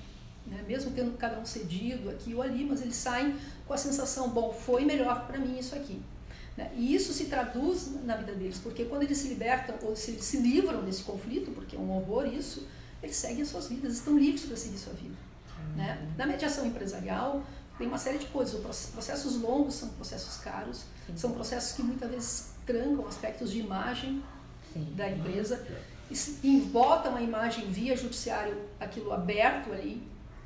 [0.45, 0.63] Né?
[0.67, 3.35] Mesmo tendo cada um cedido aqui ou ali, mas eles saem
[3.67, 6.01] com a sensação, bom, foi melhor para mim isso aqui.
[6.55, 6.71] Né?
[6.75, 10.37] E isso se traduz na vida deles, porque quando eles se libertam ou se se
[10.37, 12.67] livram desse conflito, porque é um horror isso,
[13.01, 15.15] eles seguem as suas vidas, estão livres para seguir sua vida.
[15.75, 16.11] Né?
[16.17, 17.43] Na mediação empresarial,
[17.77, 18.53] tem uma série de coisas.
[18.55, 21.17] Os proce- processos longos são processos caros, Sim.
[21.17, 24.23] são processos que muitas vezes trancam aspectos de imagem
[24.73, 24.93] Sim.
[24.95, 25.65] da empresa,
[26.09, 26.59] e se- e
[27.09, 30.01] uma imagem via judiciário, aquilo aberto ali,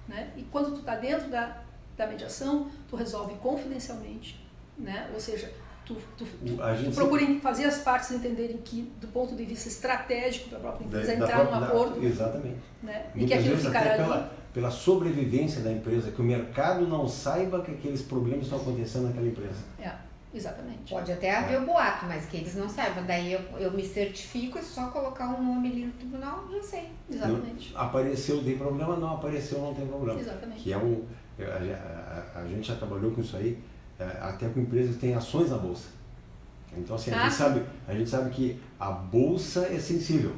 [0.07, 0.31] né?
[0.37, 1.61] e quando tu está dentro da,
[1.97, 4.43] da mediação, tu resolve confidencialmente,
[4.77, 5.09] né?
[5.13, 5.51] ou seja,
[5.85, 10.49] tu, tu, tu, tu procura fazer as partes entenderem que, do ponto de vista estratégico
[10.49, 12.59] da própria Da- empresa, da entrar própria- num da- acordo, Exatamente.
[12.81, 13.05] né?
[13.15, 14.29] e que aquilo ficará até ali.
[14.53, 19.27] Pela, sobrevivência da empresa, que o mercado não saiba que aqueles problemas estão acontecendo naquela
[19.27, 19.59] empresa.
[19.79, 19.91] É,
[20.33, 20.91] exatamente.
[20.93, 23.05] Pode até haver o boato, mas que eles não saibam.
[23.05, 26.89] Daí eu, eu me certifico e só colocar um nome ali no tribunal, já sei.
[27.09, 27.73] Exatamente.
[27.73, 28.95] Não- apareceu, tem problema?
[28.97, 30.19] Não apareceu, não tem problema.
[30.19, 30.61] Exatamente.
[30.61, 31.03] Que é um,
[31.39, 33.57] a, a- a- a gente já trabalhou com isso aí,
[33.99, 35.87] é, até com empresas que têm ações na bolsa.
[36.77, 40.35] Então assim, a, Ah, gente sabe, a gente sabe que a bolsa é sensível.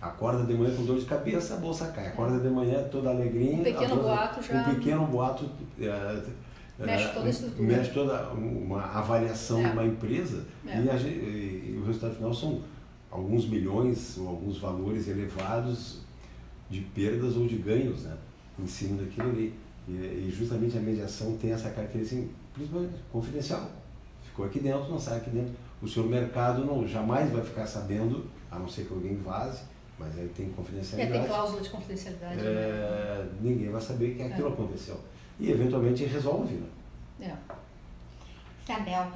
[0.00, 2.06] Acorda de manhã com dor de cabeça, a bolsa cai.
[2.08, 3.58] Acorda de manhã toda alegrinha.
[3.60, 6.22] Um pequeno bolsa- boato já- Um pequeno boato é,
[6.78, 7.62] Mexe é, toda a estrutura.
[7.68, 9.66] Mexe toda uma avaliação É.
[9.66, 10.80] de uma empresa É.
[10.80, 12.60] e, a e o resultado final são
[13.10, 16.00] alguns milhões ou alguns valores elevados
[16.70, 18.16] de perdas ou de ganhos né,
[18.58, 19.54] em cima daquilo ali.
[19.86, 22.22] E, e justamente a mediação tem essa característica
[22.54, 23.68] principalmente confidencial.
[24.24, 25.52] Ficou aqui dentro, não sai aqui dentro.
[25.82, 29.62] O seu mercado não jamais vai ficar sabendo, a não ser que alguém vaze,
[30.00, 31.12] mas aí tem É, confidencialidade.
[31.20, 32.36] tem cláusula de confidencialidade.
[32.36, 32.42] né?
[32.50, 34.52] É, ninguém vai saber que aquilo É.
[34.52, 34.98] aconteceu.
[35.38, 36.54] E eventualmente resolve.
[36.54, 36.66] Né?
[37.48, 37.54] É.
[38.72, 39.12] Isabel,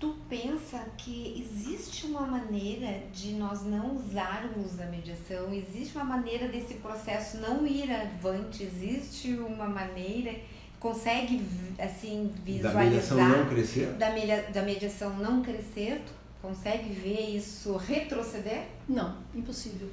[0.00, 5.52] tu pensa que existe uma maneira de nós não usarmos a mediação?
[5.52, 8.64] Existe uma maneira desse processo não ir avante?
[8.64, 10.34] Existe uma maneira?
[10.80, 11.42] Consegue,
[11.78, 12.30] assim,
[12.62, 13.86] Da mediação não visualizar crescer.
[13.94, 16.02] da, media- da mediação não crescer?
[16.06, 16.12] Tu
[16.48, 18.66] consegue ver isso retroceder?
[18.88, 19.88] Não, impossível.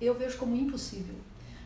[0.00, 1.14] Eu vejo como impossível,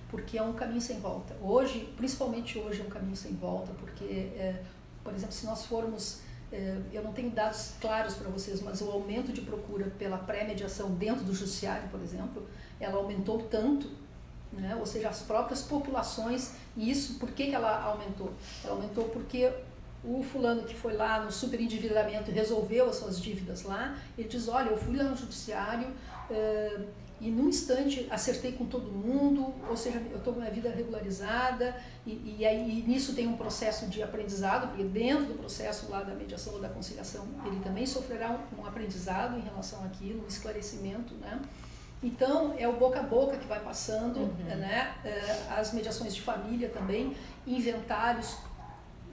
[0.08, 1.36] porque é um caminho sem volta.
[1.42, 4.62] Hoje, principalmente hoje, é um caminho sem volta, porque, é,
[5.02, 6.20] por exemplo, se nós formos,
[6.52, 10.92] é, eu não tenho dados claros para vocês, mas o aumento de procura pela pré-mediação
[10.94, 12.46] dentro do judiciário, por exemplo,
[12.78, 13.90] ela aumentou tanto,
[14.52, 14.76] né?
[14.76, 18.32] ou seja, as próprias populações, e isso, por que, que ela aumentou?
[18.64, 19.52] Ela aumentou porque
[20.02, 24.48] o fulano que foi lá no superendividamento e resolveu as suas dívidas lá, ele diz,
[24.48, 25.88] olha, eu fui lá no judiciário
[26.30, 26.80] eh,
[27.20, 31.76] e num instante acertei com todo mundo, ou seja, eu estou com minha vida regularizada
[32.06, 36.02] e, e aí e nisso tem um processo de aprendizado, porque dentro do processo lá
[36.02, 40.26] da mediação ou da conciliação ele também sofrerá um, um aprendizado em relação àquilo, um
[40.28, 41.40] esclarecimento, né?
[42.02, 44.32] Então, é o boca a boca que vai passando, Uhum.
[44.56, 44.94] né?
[45.04, 47.14] Eh, as mediações de família também,
[47.46, 48.38] inventários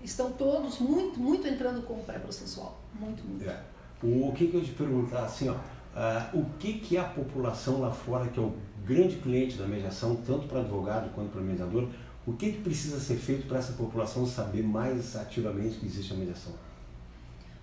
[0.02, 2.80] estão todos muito, muito entrando com o pré-processual.
[2.98, 3.50] Muito, muito.
[3.50, 3.60] É.
[4.02, 5.56] O que, que eu te perguntar assim, ó,
[5.98, 8.56] uh, o que, que a população lá fora, que é o
[8.86, 11.90] grande cliente da mediação, tanto para advogado quanto para mediador,
[12.26, 16.16] o que, que precisa ser feito para essa população saber mais ativamente que existe a
[16.16, 16.54] mediação?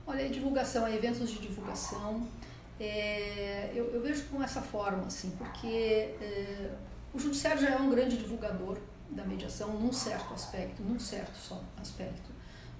[0.07, 2.27] Olha, divulgação, eventos de divulgação,
[2.79, 5.67] é, eu, eu, vejo com essa forma, assim, porque
[6.21, 6.71] é,
[7.13, 8.77] o judiciário já é um grande divulgador
[9.11, 12.31] da mediação num certo aspecto, num certo só aspecto,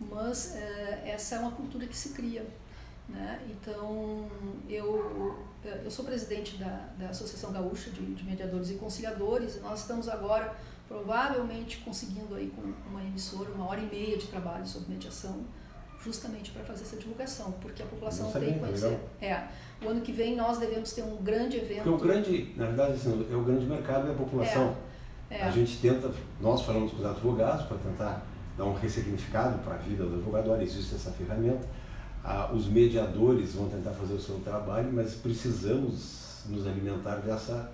[0.01, 2.45] mas é, essa é uma cultura que se cria.
[3.09, 3.41] Né?
[3.51, 4.29] Então,
[4.69, 5.37] eu,
[5.85, 10.09] eu sou presidente da, da Associação Gaúcha de, de Mediadores e Conciliadores e nós estamos
[10.09, 10.55] agora
[10.89, 15.45] provavelmente conseguindo aí com uma emissora uma hora e meia de trabalho sobre mediação
[16.03, 18.99] justamente para fazer essa divulgação, porque a população tem que conhecer.
[19.21, 19.45] É,
[19.83, 21.85] o ano que vem nós devemos ter um grande evento.
[21.85, 24.77] Porque o grande, na verdade, assim, é o grande mercado da população.
[25.31, 25.43] É, é.
[25.45, 29.79] A gente tenta, nós falamos com os advogados para tentar dar um ressignificado para a
[29.79, 31.67] vida do advogado, olha, existe essa ferramenta.
[32.25, 37.71] Ah, os mediadores vão tentar fazer o seu trabalho, mas precisamos nos alimentar dessa,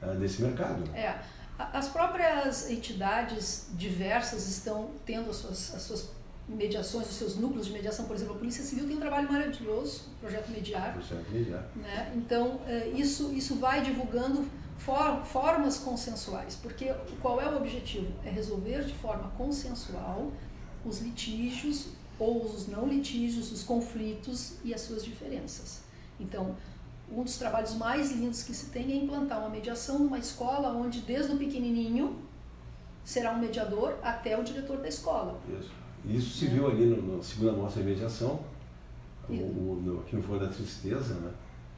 [0.00, 0.82] ah, desse mercado.
[0.94, 1.18] É.
[1.58, 6.10] As próprias entidades diversas estão tendo as suas, as suas
[6.48, 10.04] mediações, os seus núcleos de mediação, por exemplo, a Polícia Civil tem um trabalho maravilhoso,
[10.20, 10.92] Projeto Mediar.
[10.92, 11.64] Projeto Mediar.
[11.76, 12.12] Né?
[12.16, 14.44] Então, eh, isso, isso vai divulgando
[14.78, 16.92] for, formas consensuais, porque
[17.22, 18.12] qual é o objetivo?
[18.24, 20.32] É resolver de forma consensual
[20.84, 25.82] os litígios ou os não litígios, os conflitos e as suas diferenças.
[26.18, 26.56] Então,
[27.10, 31.00] um dos trabalhos mais lindos que se tem é implantar uma mediação numa escola onde
[31.00, 32.16] desde o pequenininho
[33.04, 35.38] será um mediador até o diretor da escola.
[35.58, 35.70] Isso.
[36.06, 38.40] Isso se viu ali no, no segunda mostra de mediação,
[39.28, 41.32] o, o, no, aqui no Foro da Tristeza, né?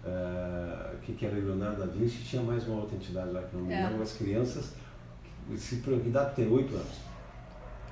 [0.05, 3.65] Uh, que, que era Leonardo da Vinci, tinha mais uma outra entidade lá que não
[3.65, 3.89] me é.
[3.89, 4.73] lembro, as crianças,
[5.57, 7.06] se, que dá tem oito anos.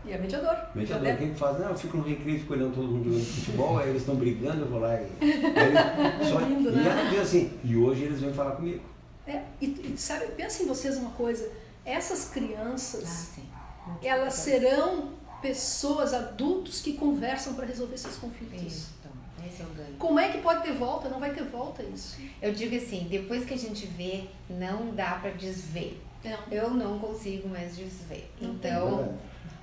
[0.07, 0.57] E é mediador.
[0.75, 1.59] Mediador, o que faz?
[1.59, 4.63] Não, eu fico no recreio, fico olhando todo mundo jogando futebol, aí eles estão brigando,
[4.63, 4.95] eu vou lá.
[4.95, 7.21] E, aí, só, Lindo, e né?
[7.21, 8.83] assim, e hoje eles vêm falar comigo.
[9.27, 11.51] É, e, e sabe, pensa em vocês uma coisa,
[11.85, 18.63] essas crianças, ah, elas serão pessoas, adultos que conversam para resolver seus conflitos.
[18.63, 19.13] Isso, então,
[19.47, 19.97] esse é o ganho.
[19.99, 21.09] Como é que pode ter volta?
[21.09, 22.19] Não vai ter volta isso.
[22.43, 26.01] Eu digo assim, depois que a gente vê, não dá para desver.
[26.23, 26.39] Não.
[26.51, 28.31] Eu não consigo mais desver.
[28.41, 29.19] Não então.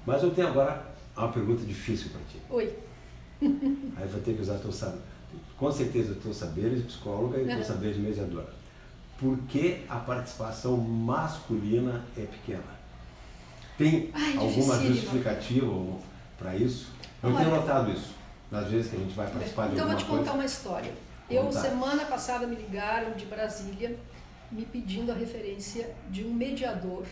[0.06, 0.86] Mas eu tenho agora
[1.16, 2.42] uma pergunta difícil para ti.
[2.50, 2.74] Oi.
[3.42, 5.02] Aí vai ter que usar teu saber.
[5.58, 8.54] Com certeza teu saber de psicóloga e teu saber de mediadora.
[9.18, 12.82] Por que a participação masculina é pequena?
[13.78, 15.72] Tem Ai, alguma justificativa
[16.38, 16.90] para isso?
[17.22, 18.16] Eu Olha, tenho notado isso,
[18.50, 20.04] nas vezes que a gente vai participar de então alguma coisa.
[20.04, 20.94] Então, vou te contar uma história.
[21.30, 23.98] Eu, semana passada, me ligaram de Brasília
[24.52, 27.06] me pedindo a referência de um mediador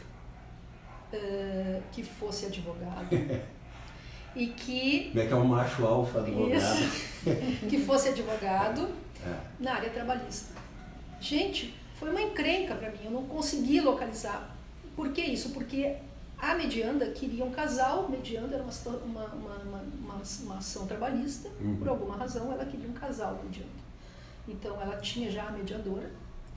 [1.13, 3.09] uh, que fosse advogado.
[4.35, 5.09] e que.
[5.09, 6.57] Como é que é um macho alfa advogado?
[6.57, 7.19] Isso,
[7.69, 8.89] que fosse advogado
[9.25, 9.35] é.
[9.59, 10.53] na área trabalhista.
[11.19, 14.55] Gente, foi uma encrenca para mim, eu não consegui localizar.
[14.95, 15.49] Por que isso?
[15.49, 15.95] Porque
[16.37, 18.71] a medianda queria um casal, medianda era uma,
[19.03, 21.75] uma, uma, uma, uma ação trabalhista, uhum.
[21.77, 23.69] por alguma razão ela queria um casal mediando.
[24.47, 26.09] Então ela tinha já a mediadora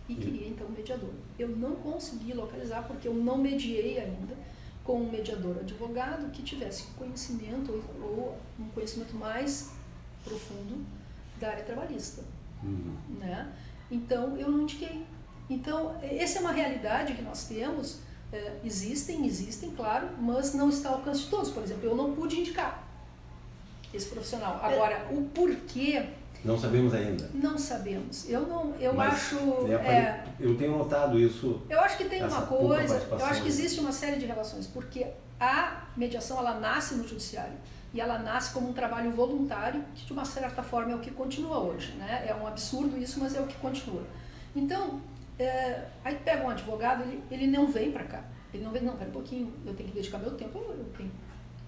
[0.09, 1.12] e queria então um mediador.
[1.38, 4.37] Eu não consegui localizar porque eu não mediei ainda
[4.85, 9.73] com um mediador advogado que tivesse conhecimento ou, ou um conhecimento mais
[10.25, 10.85] profundo
[11.38, 12.25] da área trabalhista.
[12.62, 12.97] Uhum.
[13.19, 13.53] Né?
[13.91, 15.05] Então eu não indiquei.
[15.49, 18.01] Então essa é uma realidade que nós temos
[18.33, 21.51] é, existem, existem, claro, mas não está ao alcance de todos.
[21.51, 22.88] Por exemplo, eu não pude indicar
[23.93, 24.59] esse profissional.
[24.62, 26.09] Agora, o porquê.
[26.44, 27.31] Não sabemos ainda.
[27.33, 28.28] Não sabemos.
[28.28, 29.37] Eu não, eu mas, acho.
[29.68, 31.62] É, é, eu tenho notado isso.
[31.70, 33.07] Eu acho que tem uma coisa.
[33.11, 35.07] Eu acho que existe uma série de relações, porque
[35.38, 37.55] a mediação ela nasce no judiciário
[37.94, 41.11] e ela nasce como um trabalho voluntário que de uma certa forma é o que
[41.11, 42.24] continua hoje, né?
[42.26, 44.02] É um absurdo isso, mas é o que continua.
[44.55, 45.00] Então,
[45.38, 48.24] é, aí pega um advogado, ele, ele não vem para cá.
[48.52, 51.11] Ele não vem, não, pera um pouquinho, eu tenho que dedicar meu tempo, eu tenho
[51.11, 51.16] que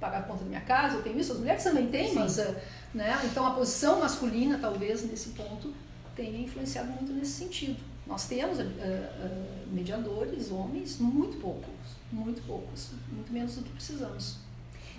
[0.05, 2.15] pagar a conta da minha casa, eu tenho isso, as mulheres também têm, Sim.
[2.17, 2.63] mas é,
[2.93, 3.19] né?
[3.25, 5.73] então a posição masculina, talvez, nesse ponto,
[6.15, 7.81] tenha influenciado muito nesse sentido.
[8.07, 14.37] Nós temos uh, uh, mediadores, homens, muito poucos, muito poucos, muito menos do que precisamos.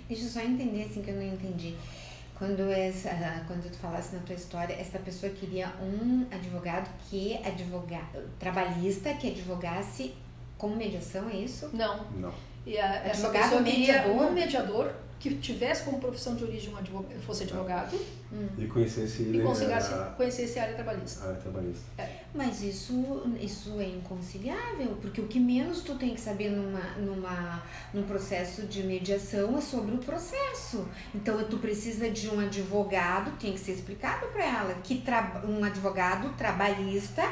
[0.08, 1.76] Deixa eu só entender assim que eu não entendi.
[2.36, 3.10] Quando, essa,
[3.46, 8.00] quando tu falasse na tua história, essa pessoa queria um advogado que advoga,
[8.38, 10.14] trabalhista que advogasse
[10.58, 11.70] como mediação, é isso?
[11.72, 12.04] Não.
[12.10, 12.34] Não.
[12.66, 17.20] E a, essa pessoa queria um mediador que tivesse como profissão de origem um advogado,
[17.22, 17.96] fosse advogado
[18.32, 18.48] hum.
[18.58, 21.24] e conhecesse, e conhecesse, a, conhecesse a área trabalhista.
[21.24, 21.84] A área trabalhista.
[21.98, 22.08] É.
[22.34, 27.62] Mas isso, isso é inconciliável, porque o que menos tu tem que saber numa, numa,
[27.94, 30.86] num processo de mediação é sobre o processo.
[31.14, 35.02] Então tu precisa de um advogado, tem que ser explicado para ela que
[35.48, 37.22] um advogado trabalhista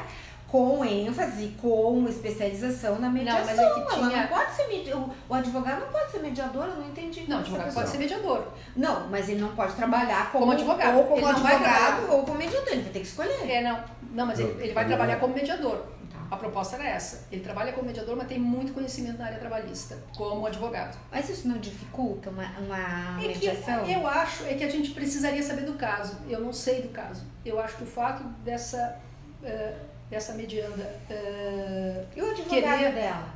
[0.55, 3.41] com ênfase, com especialização na mediação.
[3.41, 4.05] Não, mas é que tinha...
[4.05, 5.09] Ela não pode ser mediador.
[5.27, 7.25] O advogado não pode ser mediador, eu não entendi.
[7.27, 8.47] Não, o advogado pode ser mediador.
[8.73, 10.97] Não, mas ele não pode trabalhar como, como advogado.
[10.97, 12.71] Ou como ele advogado ou como mediador.
[12.71, 13.51] Ele vai ter que escolher.
[13.51, 13.83] É, não.
[14.13, 15.75] Não, mas ele, ele vai trabalhar como mediador.
[16.09, 16.19] Tá.
[16.31, 17.27] A proposta era essa.
[17.29, 20.97] Ele trabalha como mediador, mas tem muito conhecimento na área trabalhista, como advogado.
[21.11, 23.83] Mas isso não dificulta uma, uma é mediação?
[23.83, 26.17] Que, eu acho é que a gente precisaria saber do caso.
[26.29, 27.25] Eu não sei do caso.
[27.45, 28.97] Eu acho que o fato dessa.
[29.43, 30.83] Uh, essa medianda.
[31.09, 32.93] Uh, e o advogado querer...
[32.93, 33.29] dela?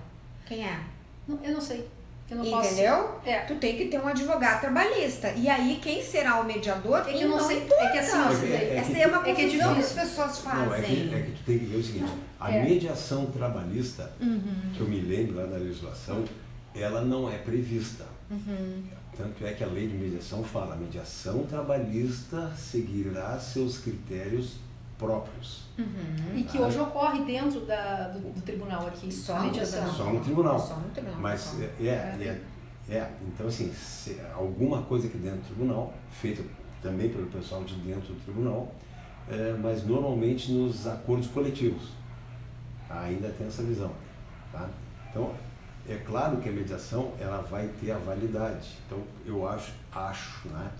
[0.46, 0.80] Quem é?
[1.28, 1.88] Não, eu não sei.
[2.30, 2.96] Eu não Entendeu?
[2.96, 3.30] Posso...
[3.30, 3.40] É.
[3.40, 5.32] Tu tem que ter um advogado trabalhista.
[5.32, 7.00] E aí, quem será o mediador?
[7.00, 7.58] É que eu não, sei.
[7.58, 7.84] Importa.
[7.84, 10.40] É que assim, é, é, Essa é, uma confusão é que, é que as pessoas
[10.40, 10.66] fazem.
[10.66, 12.64] Não, é, que, é que tu tem que ver o seguinte: a é.
[12.64, 14.72] mediação trabalhista, uhum.
[14.76, 16.24] que eu me lembro lá na legislação,
[16.76, 18.06] ela não é prevista.
[18.30, 18.84] Uhum.
[19.18, 24.58] Tanto é que a lei de mediação fala: a mediação trabalhista seguirá seus critérios
[25.00, 25.64] próprios.
[25.78, 26.38] Uhum.
[26.38, 29.92] E que hoje ocorre dentro da, do, do tribunal aqui, só a mediação.
[29.92, 30.60] Só no tribunal.
[30.60, 31.20] Só no tribunal.
[31.22, 32.42] Mas é, é,
[32.90, 33.72] é, é, então assim,
[34.36, 36.44] alguma coisa aqui dentro do tribunal, feita
[36.84, 38.76] também pelo pessoal de dentro do tribunal,
[39.30, 41.98] é, mas normalmente nos acordos coletivos.
[42.90, 43.92] Ainda tem essa visão.
[44.52, 44.68] Tá?
[45.10, 45.32] Então,
[45.88, 48.78] é claro que a mediação ela vai ter a validade.
[48.86, 50.72] Então, eu acho, acho, né?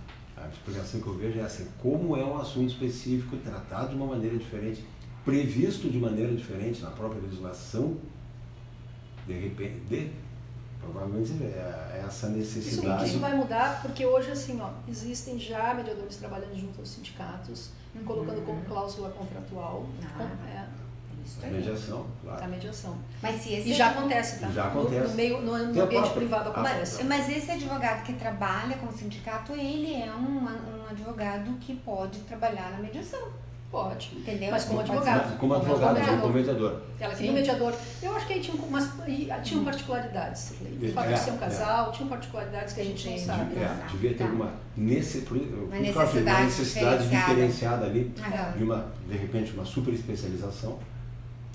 [0.42, 4.06] A explicação que eu vejo é assim, como é um assunto específico, tratado de uma
[4.06, 4.84] maneira diferente,
[5.24, 7.98] previsto de maneira diferente na própria legislação,
[9.26, 10.10] de repente, de,
[10.80, 13.04] provavelmente é, é essa necessidade.
[13.04, 17.70] Isso, isso, vai mudar porque hoje assim, ó, existem já mediadores trabalhando junto aos sindicatos,
[17.94, 18.04] uhum.
[18.04, 19.86] colocando como cláusula contratual.
[20.02, 20.08] Ah.
[20.16, 20.66] Com, é,
[21.30, 21.52] isso aí.
[21.52, 22.44] Mediação, claro.
[22.44, 22.98] A mediação.
[23.22, 24.48] Mas se esse e já acontece, tá?
[24.48, 25.02] Já acontece.
[25.02, 27.04] No, no meio, no, no ambiente privado acontece.
[27.04, 31.74] Mas, mas, esse advogado que trabalha com o sindicato, ele é um, um advogado que
[31.76, 33.20] pode trabalhar na mediação.
[33.70, 34.10] Pode.
[34.16, 34.50] Entendeu?
[34.50, 35.38] Mas como advogado.
[35.38, 36.82] Como advogado, como, como mediador.
[36.98, 37.72] Ela queria um mediador.
[38.02, 38.90] Eu acho que aí tinha umas,
[39.44, 40.54] tinham particularidades.
[40.60, 41.92] O fato é, de ser um casal, é.
[41.92, 43.54] tinham particularidades que a gente não sabe.
[43.54, 47.34] É, devia ter uma, nesse, uma necessidade, uma necessidade diferenciada.
[47.34, 48.12] diferenciada ali,
[48.56, 50.76] de, uma, de repente, uma super especialização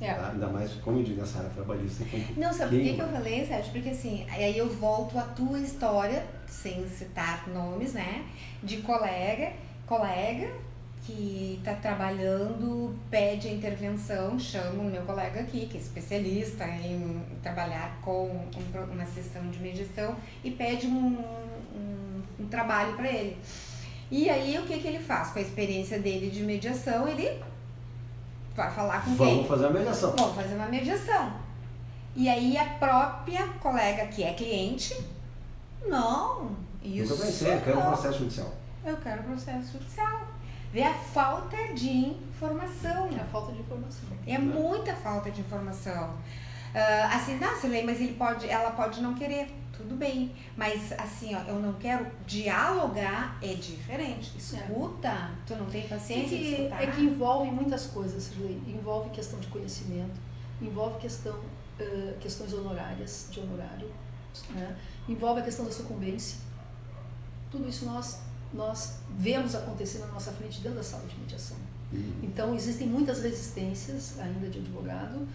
[0.02, 0.14] é.
[0.14, 0.30] Tá?
[0.32, 2.04] Ainda mais, como eu digo, nessa área trabalhista.
[2.36, 3.72] Não, sabe por que, que eu falei, Sérgio?
[3.72, 8.26] Porque assim, aí eu volto à tua história, sem citar nomes, né?
[8.62, 9.54] De colega,
[9.86, 10.52] colega
[11.06, 17.22] que está trabalhando, pede a intervenção, chama o meu colega aqui, que é especialista em
[17.44, 18.44] trabalhar com
[18.92, 21.20] uma sessão de mediação, e pede um,
[21.76, 23.38] um, um trabalho para ele.
[24.10, 25.30] E aí, o que, que ele faz?
[25.30, 27.40] Com a experiência dele de mediação, ele
[28.56, 29.36] Vai falar com Vamos quem?
[29.36, 30.16] Vamos fazer uma mediação.
[30.18, 31.34] Vamos fazer uma mediação.
[32.16, 34.96] E aí a própria colega que é cliente,
[35.86, 36.56] não.
[36.82, 38.54] Isso Nunca pensei, eu quero um processo judicial.
[38.86, 40.22] Eu quero processo judicial.
[40.72, 43.10] Vê a falta de informação.
[43.18, 44.10] É a falta de informação.
[44.26, 46.10] É muita falta de informação.
[46.76, 50.34] Uh, assim, nossa, lei, mas ele pode, ela pode não querer tudo bem.
[50.56, 54.38] Mas assim, ó, eu não quero dialogar, é diferente.
[54.38, 55.32] Escuta, é.
[55.46, 56.84] tu não tem paciência é que, escutar.
[56.84, 58.32] É que envolve muitas coisas,
[58.68, 60.20] Envolve questão de conhecimento,
[60.62, 63.92] envolve questão, uh, questões honorárias, de honorário,
[64.52, 64.78] né?
[65.08, 66.40] envolve a questão da sucumbência.
[67.52, 68.20] Tudo isso nós,
[68.54, 71.58] nós vemos acontecer na nossa frente dentro da sala de mediação.
[71.92, 72.20] Uhum.
[72.24, 75.28] Então, existem muitas resistências ainda de advogado,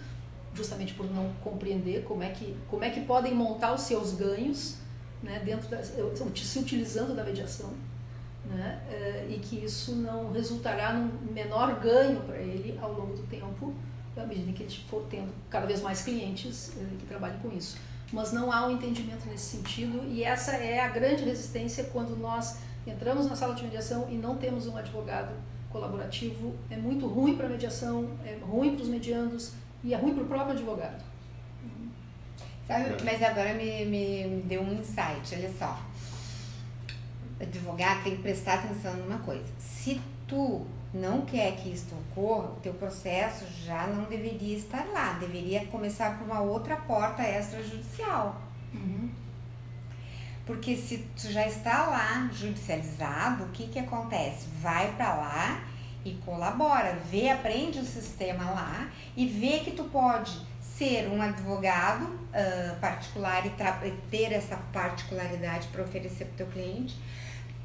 [0.55, 4.77] justamente por não compreender como é que, como é que podem montar os seus ganhos
[5.23, 7.71] né, dentro da, se utilizando da mediação.
[8.45, 13.23] Né, eh, e que isso não resultará num menor ganho para ele ao longo do
[13.25, 13.75] tempo,
[14.17, 17.77] à medida que ele for tendo cada vez mais clientes eh, que trabalhem com isso.
[18.11, 22.59] Mas não há um entendimento nesse sentido, e essa é a grande resistência quando nós
[22.87, 25.33] entramos na sala de mediação e não temos um advogado
[25.71, 26.55] colaborativo.
[26.71, 30.25] É muito ruim para a mediação, é ruim para os mediandos, e é ruim para
[30.25, 31.03] o próprio advogado.
[32.67, 35.81] Sabe, mas agora me, me deu um insight, olha só.
[37.39, 39.45] O advogado tem que prestar atenção numa coisa.
[39.59, 40.65] Se tu
[40.95, 45.15] não quer que isso ocorra, o teu processo já não deveria estar lá.
[45.15, 48.41] Deveria começar por uma outra porta extrajudicial.
[48.73, 49.11] Uhum.
[50.47, 54.47] Porque se tu já está lá judicializado, o que que acontece?
[54.61, 55.65] Vai para lá
[56.05, 62.05] e colabora, vê, aprende o sistema lá e vê que tu pode ser um advogado
[62.05, 63.51] uh, particular e
[64.11, 66.97] ter essa particularidade para oferecer para o teu cliente.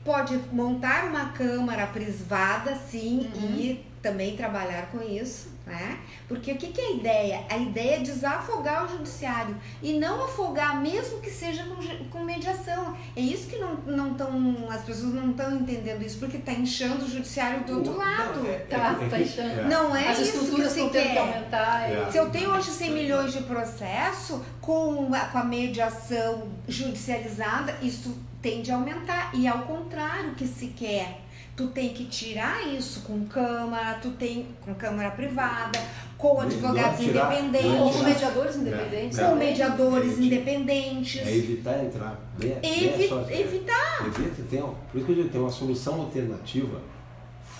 [0.04, 3.56] Pode montar uma câmara privada, sim, uhum.
[3.56, 5.99] e também trabalhar com isso, né?
[6.28, 7.45] Porque o que, que é a ideia?
[7.49, 11.76] A ideia é desafogar o judiciário e não afogar, mesmo que seja com,
[12.09, 12.95] com mediação.
[13.16, 17.05] É isso que não, não tão, as pessoas não estão entendendo isso, porque está inchando
[17.05, 18.43] o judiciário do outro lado.
[18.43, 19.63] Não, é, tá, é, tá inchando.
[19.63, 21.13] Não é as isso que se quer.
[21.13, 22.11] Que aumentar, é.
[22.11, 28.16] Se eu tenho hoje 100 milhões de processo, com a, com a mediação judicializada, isso
[28.46, 29.32] tende a aumentar.
[29.34, 31.22] E ao contrário que se quer
[31.56, 35.80] tu tem que tirar isso com câmara, tu tem com câmara privada,
[36.18, 41.28] com advogados tirar, independentes, com mediadores independentes, com mediadores independentes.
[41.28, 42.20] É evitar entrar.
[42.38, 44.06] Bem, Evi bem evitar.
[44.06, 46.82] Evita, tem, por isso que eu digo, tem uma solução alternativa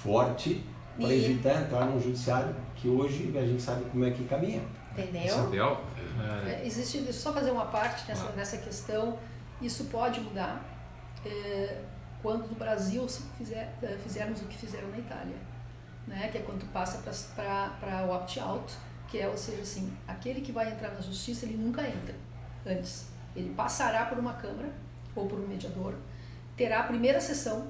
[0.03, 0.61] forte
[0.99, 1.25] para e...
[1.25, 4.61] evitar entrar num judiciário que hoje a gente sabe como é que caminha.
[4.91, 5.25] Entendeu?
[5.25, 5.81] Isabel?
[6.45, 6.51] É...
[6.51, 8.36] é existe, só fazer uma parte nessa, ah.
[8.36, 9.17] nessa questão.
[9.61, 10.74] Isso pode mudar.
[11.26, 11.82] É,
[12.21, 13.07] quando no Brasil
[13.38, 15.36] fizer, eh, fizermos o que fizeram na Itália,
[16.07, 16.30] né?
[16.32, 16.97] que é quando passa
[17.36, 18.73] para o opt-out,
[19.07, 22.15] que é, ou seja, assim, aquele que vai entrar na justiça, ele nunca entra
[22.65, 23.09] antes.
[23.36, 24.71] Ele passará por uma câmara
[25.15, 25.93] ou por um mediador,
[26.57, 27.67] terá a primeira sessão,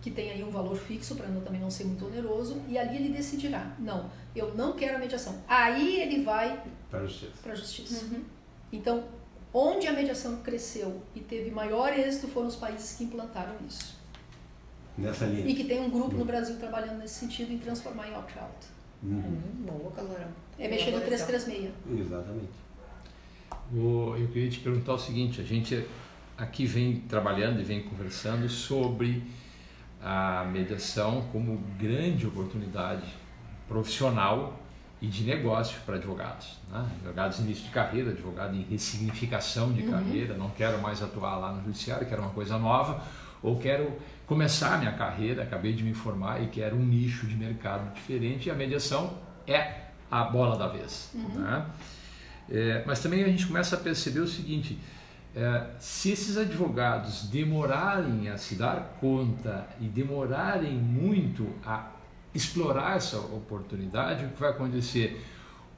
[0.00, 3.08] que tem aí um valor fixo para também não ser muito oneroso, e ali ele
[3.10, 5.42] decidirá, não, eu não quero a mediação.
[5.46, 7.56] Aí ele vai para a justiça.
[7.56, 8.04] justiça.
[8.06, 8.24] Uhum.
[8.72, 9.04] Então,
[9.54, 14.00] Onde a mediação cresceu e teve maior êxito foram os países que implantaram isso.
[14.96, 15.46] Nessa linha.
[15.46, 18.66] E que tem um grupo no Brasil trabalhando nesse sentido em transformar em opt-out.
[19.02, 19.16] Uhum.
[19.16, 19.66] Uhum.
[19.66, 20.28] Boa, Calorão.
[20.58, 21.70] É mexer no 336.
[21.98, 22.52] Exatamente.
[23.72, 25.86] eu queria te perguntar o seguinte: a gente
[26.36, 29.22] aqui vem trabalhando e vem conversando sobre
[30.02, 33.06] a mediação como grande oportunidade
[33.68, 34.58] profissional
[35.02, 36.60] e de negócio para advogados.
[36.70, 36.86] Né?
[37.00, 39.90] Advogados em início de carreira, advogado em ressignificação de uhum.
[39.90, 43.02] carreira, não quero mais atuar lá no judiciário, quero uma coisa nova,
[43.42, 43.98] ou quero
[44.28, 48.52] começar minha carreira, acabei de me formar e quero um nicho de mercado diferente, e
[48.52, 51.10] a mediação é a bola da vez.
[51.12, 51.40] Uhum.
[51.40, 51.66] Né?
[52.48, 54.78] É, mas também a gente começa a perceber o seguinte,
[55.34, 61.91] é, se esses advogados demorarem a se dar conta e demorarem muito a
[62.34, 65.24] explorar essa oportunidade, o que vai acontecer?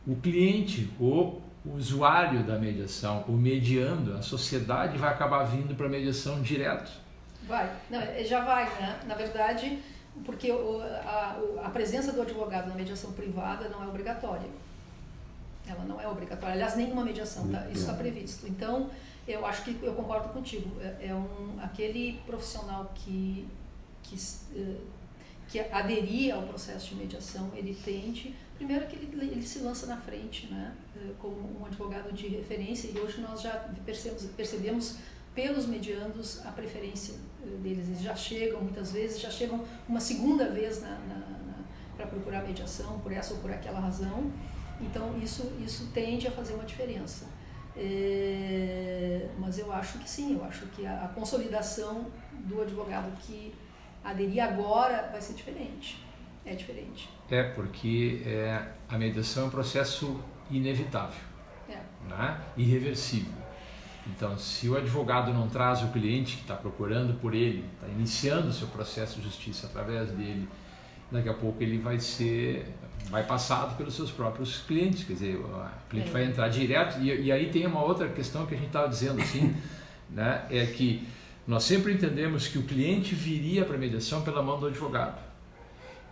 [0.07, 5.89] O cliente, o usuário da mediação, o mediando, a sociedade vai acabar vindo para a
[5.89, 6.93] mediação direto.
[7.47, 9.01] Vai, Não, é, já vai, né?
[9.07, 9.79] Na verdade,
[10.25, 14.49] porque a, a presença do advogado na mediação privada não é obrigatória.
[15.67, 16.55] Ela não é obrigatória.
[16.55, 17.67] Aliás, nenhuma mediação, tá?
[17.71, 18.47] isso está previsto.
[18.47, 18.91] Então,
[19.27, 20.71] eu acho que eu concordo contigo.
[20.81, 23.49] É, é um, aquele profissional que,
[24.03, 24.77] que uh,
[25.55, 29.97] que aderir ao processo de mediação, ele tente, primeiro que ele, ele se lança na
[29.97, 33.53] frente, né, eh, como um advogado de referência, e hoje nós já
[33.87, 34.97] percebemos, percebemos
[35.33, 37.87] pelos mediandos a preferência eh, deles.
[37.87, 41.55] Eles já chegam, muitas vezes, já chegam uma segunda vez na, na, na
[41.97, 44.33] para procurar mediação, por essa ou por aquela razão.
[44.81, 47.27] Então, isso, isso tende a fazer uma diferença.
[47.77, 52.07] É, mas eu acho que sim, eu acho que a, a consolidação
[52.45, 53.55] do advogado que
[54.05, 56.05] aderir agora vai ser diferente.
[56.45, 57.09] É diferente.
[57.31, 61.23] É, porque é, a mediação é um processo inevitável,
[61.69, 61.79] é.
[62.09, 62.41] né?
[62.57, 63.33] irreversível.
[64.07, 68.49] Então, se o advogado não traz o cliente que está procurando por ele, está iniciando
[68.49, 70.47] o seu processo de justiça através dele,
[71.11, 72.67] daqui a pouco ele vai ser
[73.11, 76.13] vai passado pelos seus próprios clientes, quer dizer, o cliente é.
[76.13, 79.21] vai entrar direto e, e, aí tem uma outra questão que a gente estava dizendo
[79.21, 79.55] assim,
[80.11, 81.07] né, é que
[81.47, 85.21] nós sempre entendemos que o cliente viria para a mediação pela mão do advogado.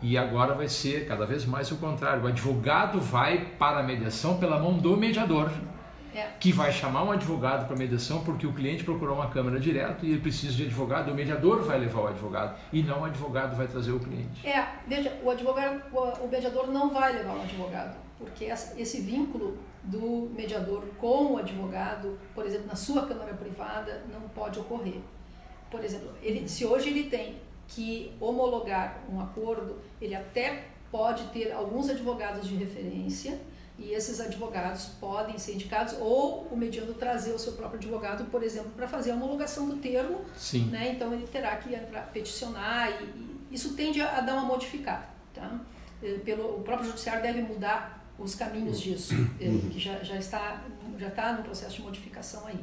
[0.02, 2.24] E agora vai ser cada vez mais o contrário.
[2.24, 5.50] O advogado vai para a mediação pela mão do mediador,
[6.14, 6.26] é.
[6.38, 10.04] que vai chamar um advogado para a mediação porque o cliente procurou uma câmara direto
[10.04, 11.10] e ele precisa de advogado.
[11.10, 14.46] O mediador vai levar o advogado e não o advogado vai trazer o cliente.
[14.46, 20.30] É, veja, o advogado, o mediador não vai levar o advogado, porque esse vínculo do
[20.36, 25.00] mediador com o advogado, por exemplo, na sua câmara privada, não pode ocorrer
[25.72, 31.50] por exemplo, ele, se hoje ele tem que homologar um acordo, ele até pode ter
[31.50, 33.40] alguns advogados de referência
[33.78, 38.42] e esses advogados podem ser indicados ou o mediano trazer o seu próprio advogado, por
[38.42, 40.20] exemplo, para fazer a homologação do termo.
[40.36, 40.66] Sim.
[40.66, 40.92] Né?
[40.92, 43.04] Então ele terá que entrar, peticionar e,
[43.50, 45.08] e isso tende a, a, dar uma modificada.
[45.32, 45.58] Tá?
[46.02, 50.62] Eh, pelo, o próprio judiciário deve mudar os caminhos disso, eh, que já, já está
[50.98, 52.60] já está no processo de modificação aí.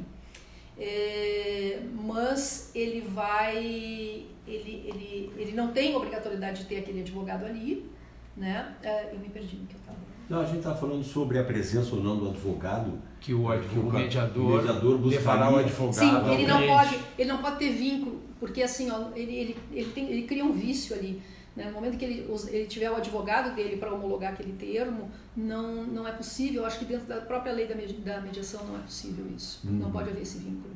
[0.80, 7.86] É, mas ele vai, ele, ele, ele não tem obrigatoriedade de ter aquele advogado ali,
[8.34, 8.74] né?
[8.82, 9.98] É, eu me perdi no que eu estava.
[10.30, 12.98] Não, a gente está falando sobre a presença ou não do advogado.
[13.20, 15.94] Que o, advogado, que o mediador, o mediador levará o advogado.
[15.94, 19.90] Sim, ele não, pode, ele não pode ter vínculo, porque assim, ó, ele, ele, ele,
[19.90, 21.20] tem, ele cria um vício ali.
[21.56, 21.64] Né?
[21.64, 26.06] No momento que ele, ele tiver o advogado dele para homologar aquele termo, não, não
[26.06, 26.62] é possível.
[26.62, 29.60] Eu acho que dentro da própria lei da, mediação não é possível isso.
[29.64, 29.78] Uhum.
[29.78, 30.74] Não pode haver esse vínculo.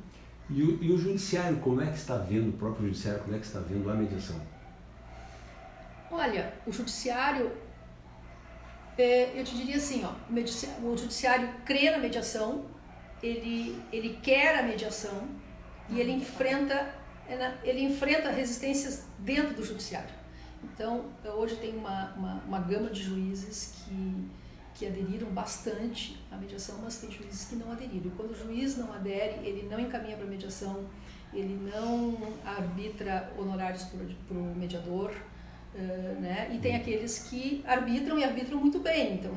[0.50, 3.38] E o, e o judiciário, como é que está vendo, o próprio judiciário, como é
[3.38, 4.36] que está vendo a mediação?
[6.10, 7.50] Olha, o judiciário,
[8.98, 10.12] é, eu te diria assim, ó,
[10.86, 12.66] o judiciário crê na mediação,
[13.22, 15.26] ele, ele quer a mediação
[15.88, 16.94] e ele enfrenta,
[17.26, 20.23] é ele enfrenta resistências dentro do judiciário.
[20.72, 21.04] Então,
[21.36, 24.28] hoje tem uma, uma, uma gama de juízes que,
[24.74, 28.06] que aderiram bastante à mediação, mas tem juízes que não aderiram.
[28.06, 30.84] E quando o juiz não adere, ele não encaminha para a mediação,
[31.32, 35.12] ele não arbitra honorários para o mediador,
[35.74, 36.52] Uh, né?
[36.54, 39.14] E tem aqueles que arbitram e arbitram muito bem.
[39.14, 39.32] Então,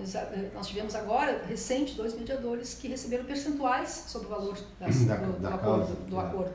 [0.54, 5.40] nós tivemos agora, recente, dois mediadores que receberam percentuais sobre o valor das, da, do,
[5.40, 5.96] da do, acordo.
[6.08, 6.54] Do acordo.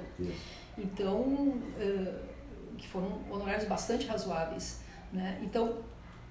[0.79, 2.32] Então, uh,
[2.83, 4.80] que foram honorários bastante razoáveis.
[5.12, 5.39] Né?
[5.43, 5.78] Então,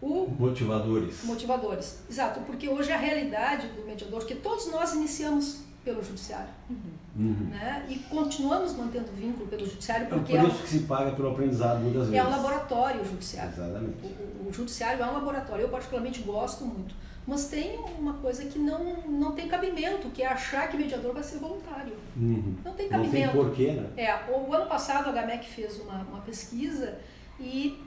[0.02, 1.24] o motivadores.
[1.24, 7.50] Motivadores, exato, porque hoje a realidade do mediador, que todos nós iniciamos pelo judiciário, uhum.
[7.50, 7.86] né?
[7.90, 11.12] E continuamos mantendo vínculo pelo judiciário porque é por isso é um, que se paga
[11.12, 12.16] pelo aprendizado muitas vezes.
[12.16, 13.52] É um laboratório o judiciário.
[13.52, 13.96] Exatamente.
[14.04, 15.64] O, o, judiciário é um laboratório.
[15.64, 16.94] Eu particularmente gosto muito,
[17.26, 21.24] mas tem uma coisa que não não tem cabimento, que é achar que mediador vai
[21.24, 21.94] ser voluntário.
[22.18, 22.56] Uhum.
[22.66, 23.36] Não tem cabimento.
[23.36, 23.90] Não tem porquê, né?
[23.96, 26.98] É, o, ano passado a HMEC fez uma, uma pesquisa
[27.40, 27.80] e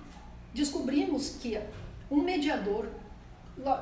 [0.53, 1.59] descobrimos que
[2.11, 2.87] um mediador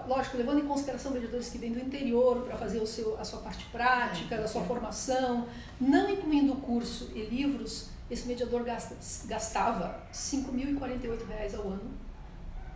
[0.07, 3.41] lógico, levando em consideração mediadores que vêm do interior para fazer o seu, a sua
[3.41, 5.47] parte prática, a sua formação,
[5.81, 8.95] não incluindo curso e livros, esse mediador gasta,
[9.27, 11.91] gastava R$ 5.048 ao ano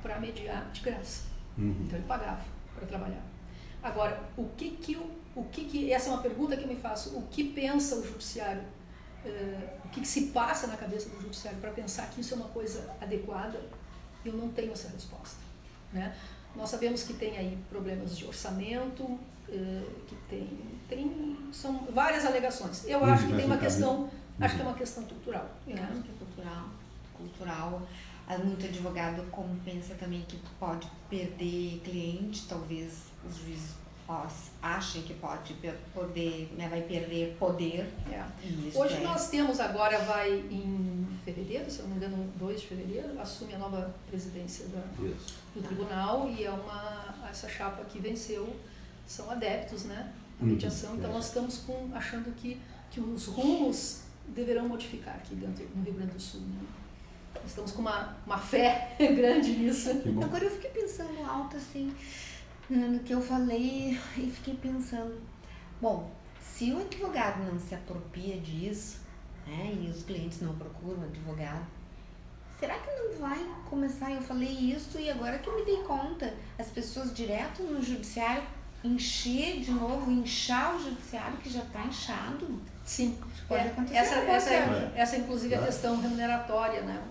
[0.02, 1.24] para mediar de graça.
[1.58, 1.76] Uhum.
[1.84, 3.22] Então ele pagava para trabalhar.
[3.82, 6.76] Agora, o que que o, o que que essa é uma pergunta que eu me
[6.76, 8.62] faço, o que pensa o judiciário?
[9.24, 12.36] Uh, o que, que se passa na cabeça do judiciário para pensar que isso é
[12.36, 13.60] uma coisa adequada?
[14.24, 15.40] Eu não tenho essa resposta,
[15.92, 16.14] né?
[16.54, 19.18] Nós sabemos que tem aí problemas de orçamento,
[19.48, 20.58] eh, que tem,
[20.88, 22.84] tem são várias alegações.
[22.86, 24.10] Eu acho que tem uma questão,
[24.40, 25.48] acho que é uma questão cultural.
[25.66, 25.88] Eu né?
[25.90, 26.68] acho que é cultural,
[27.14, 27.82] cultural.
[28.28, 33.74] Há muito advogado como pensa também que pode perder cliente, talvez os juízes
[34.62, 35.54] achem que pode
[35.92, 37.92] poder, né, vai perder poder.
[38.10, 38.24] É.
[38.74, 39.00] Hoje é.
[39.00, 43.54] nós temos agora, vai em fevereiro, se eu não me engano, 2 de fevereiro, assume
[43.54, 44.80] a nova presidência da,
[45.54, 48.54] do tribunal e é uma, essa chapa que venceu
[49.06, 50.50] são adeptos né, à uhum.
[50.50, 52.60] mediação, então nós estamos com, achando que,
[52.90, 56.40] que os rumos deverão modificar aqui dentro no Rio Grande do Sul.
[56.40, 56.66] Né?
[57.44, 59.90] Estamos com uma, uma fé grande nisso.
[60.22, 61.94] Agora eu fiquei pensando alto assim,
[62.68, 65.20] no que eu falei e fiquei pensando,
[65.80, 66.10] bom,
[66.40, 69.00] se o advogado não se apropria disso,
[69.46, 71.66] né, e os clientes não procuram advogado,
[72.58, 74.10] será que não vai começar?
[74.10, 78.42] Eu falei isso e agora que eu me dei conta, as pessoas direto no judiciário
[78.84, 82.60] encher de novo, inchar o judiciário que já está inchado.
[82.84, 83.18] Sim,
[83.48, 83.96] pode é, acontecer.
[83.96, 87.02] Essa, essa, é, essa, inclusive, é a questão remuneratória, né?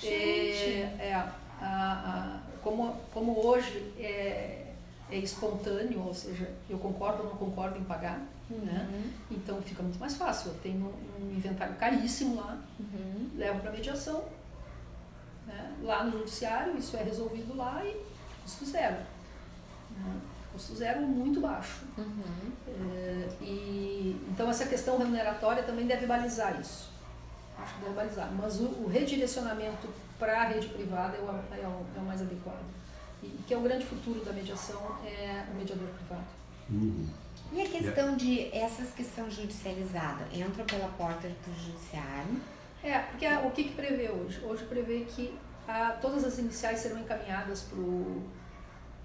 [0.00, 0.12] Gente.
[0.12, 4.72] É, é a, a, como, como hoje é,
[5.10, 8.20] é espontâneo, ou seja, eu concordo ou não concordo em pagar,
[8.50, 8.58] uhum.
[8.58, 9.12] né?
[9.30, 10.50] Então fica muito mais fácil.
[10.50, 13.30] Eu tenho um inventário caríssimo lá, uhum.
[13.36, 14.24] levo para mediação,
[15.46, 15.76] né?
[15.82, 17.96] lá no judiciário, isso é resolvido lá e
[18.42, 18.96] custo zero.
[19.96, 20.20] Né?
[20.52, 21.84] Custo zero muito baixo.
[21.96, 22.52] Uhum.
[22.68, 26.95] É, e, então essa questão remuneratória também deve balizar isso.
[27.58, 28.30] Acho que deve balizar.
[28.32, 29.88] Mas o, o redirecionamento
[30.18, 32.64] para a rede privada é o, é o, é o mais adequado
[33.22, 36.26] e que é o grande futuro da mediação, é o mediador privado.
[36.70, 37.08] Uhum.
[37.52, 42.40] E a questão de essas que são judicializadas, entram pela porta do judiciário?
[42.82, 44.44] É, porque o que, que prevê hoje?
[44.44, 45.36] Hoje prevê que
[45.66, 47.66] a, todas as iniciais serão encaminhadas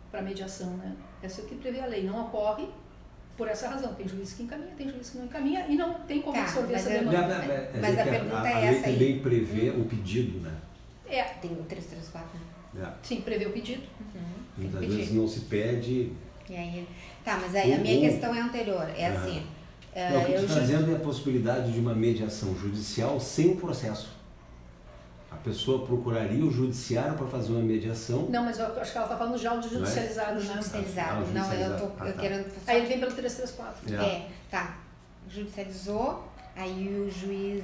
[0.09, 0.95] para a mediação, né?
[1.21, 2.03] Essa é o que prevê a lei.
[2.03, 2.67] Não ocorre
[3.41, 3.95] por essa razão.
[3.95, 6.75] Tem juiz que encaminha, tem juiz que não encaminha e não tem como tá, absorver
[6.75, 7.27] essa demanda.
[7.27, 8.95] Mas, mas, mas a, pergunta a, é essa aí.
[8.95, 9.81] A lei também prevê hum.
[9.81, 10.55] o pedido, né?
[11.09, 11.23] É.
[11.23, 12.29] Tem o 334,
[12.75, 12.85] né?
[12.85, 12.93] É.
[13.01, 13.81] Sim, prevê o pedido.
[13.99, 14.21] Uhum.
[14.59, 16.11] Muitas vezes não se pede.
[16.47, 16.87] E aí,
[17.25, 18.87] tá, mas aí a minha questão é anterior.
[18.95, 19.39] É assim.
[19.39, 24.20] Uh, o que eu estou trazendo é a possibilidade de uma mediação judicial sem processo.
[25.41, 28.27] A pessoa procuraria o judiciário para fazer uma mediação.
[28.29, 30.43] Não, mas eu acho que ela está falando já do judicializado, é?
[30.43, 30.53] né?
[30.53, 31.25] Judicializado.
[31.25, 32.13] Ah, não, eu estou ah, tá.
[32.13, 32.45] querendo.
[32.67, 33.95] Aí ele vem pelo 334.
[33.95, 34.77] É, é tá.
[35.27, 37.63] Judicializou, aí o juiz,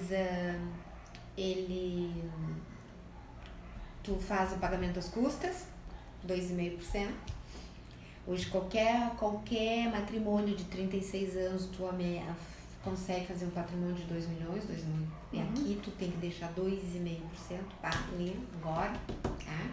[1.38, 2.24] ele
[4.02, 5.68] tu faz o pagamento das custas,
[6.28, 7.10] 2,5%.
[8.26, 12.24] Hoje qualquer, qualquer matrimônio de 36 anos, tu ame-
[12.90, 15.10] consegue fazer um patrimônio de 2 milhões, 2 milhões.
[15.34, 15.44] E Uhum.
[15.50, 19.72] aqui tu tem que deixar 2,5%, pá, ali, agora, tá?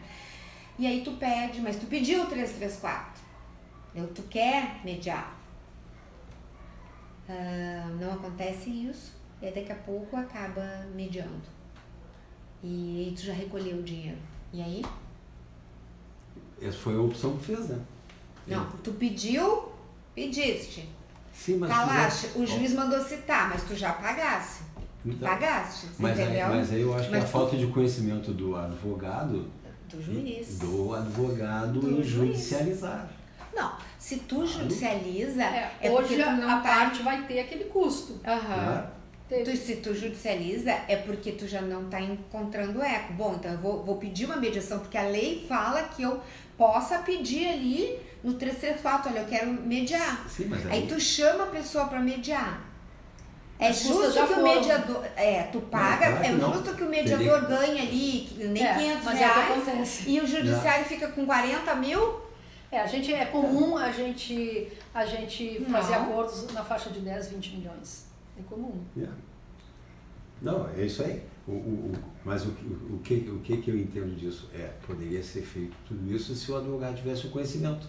[0.78, 3.22] E aí tu pede, mas tu pediu 334.
[3.94, 5.32] Eu, tu quer mediar.
[7.28, 11.54] Ah, não acontece isso, e daqui a pouco acaba mediando.
[12.62, 14.18] E aí tu já recolheu o dinheiro.
[14.52, 14.82] E aí?
[16.60, 17.80] Essa foi a opção que fez, né?
[18.46, 19.72] Não, tu pediu,
[20.14, 20.88] pediste.
[21.34, 21.72] Sim, mas
[22.10, 24.62] fizesse- o juiz mandou citar, mas tu já pagasse.
[25.04, 26.48] Então, Pagaste, mas, aí, entendeu?
[26.48, 29.50] mas aí eu acho que Mas a tu- falta de conhecimento do advogado,
[29.90, 30.58] Do juiz.
[30.58, 32.06] do advogado Do em juiz.
[32.38, 33.10] judicializar.
[33.54, 36.62] Não, se tu judicializa, É, é, hoje a, não a tá...
[36.62, 38.18] parte vai ter aquele custo.
[38.26, 38.86] Aham.
[39.28, 43.12] Tu- se tu judicializa, é porque tu já não tá encontrando eco.
[43.14, 46.20] Bom, então eu vou, vou pedir uma mediação, porque a lei fala que eu
[46.56, 50.26] possa pedir ali no 334, olha, eu quero mediar.
[50.28, 52.64] Sim, mas Aí tu chama a pessoa pra mediar.
[53.58, 55.04] É As custas justo que o mediador.
[55.14, 56.52] É, tu paga, claro que é não.
[56.54, 60.20] justo que o mediador ganhe ali nem É, 500 mas é o que reais e
[60.20, 62.20] o judiciário fica com 40 mil.
[62.72, 66.02] É, a gente, é comum a gente, a gente fazer Não.
[66.02, 68.06] acordos na faixa de 10, 20 milhões.
[68.36, 68.82] É comum.
[68.96, 69.16] Yeah.
[70.42, 71.22] Não, é isso aí.
[71.46, 71.92] O, o, o-
[72.24, 74.50] mas o, o, o, que, o que que eu entendo disso?
[74.52, 77.86] É, poderia ser feito tudo isso se o advogado tivesse o conhecimento.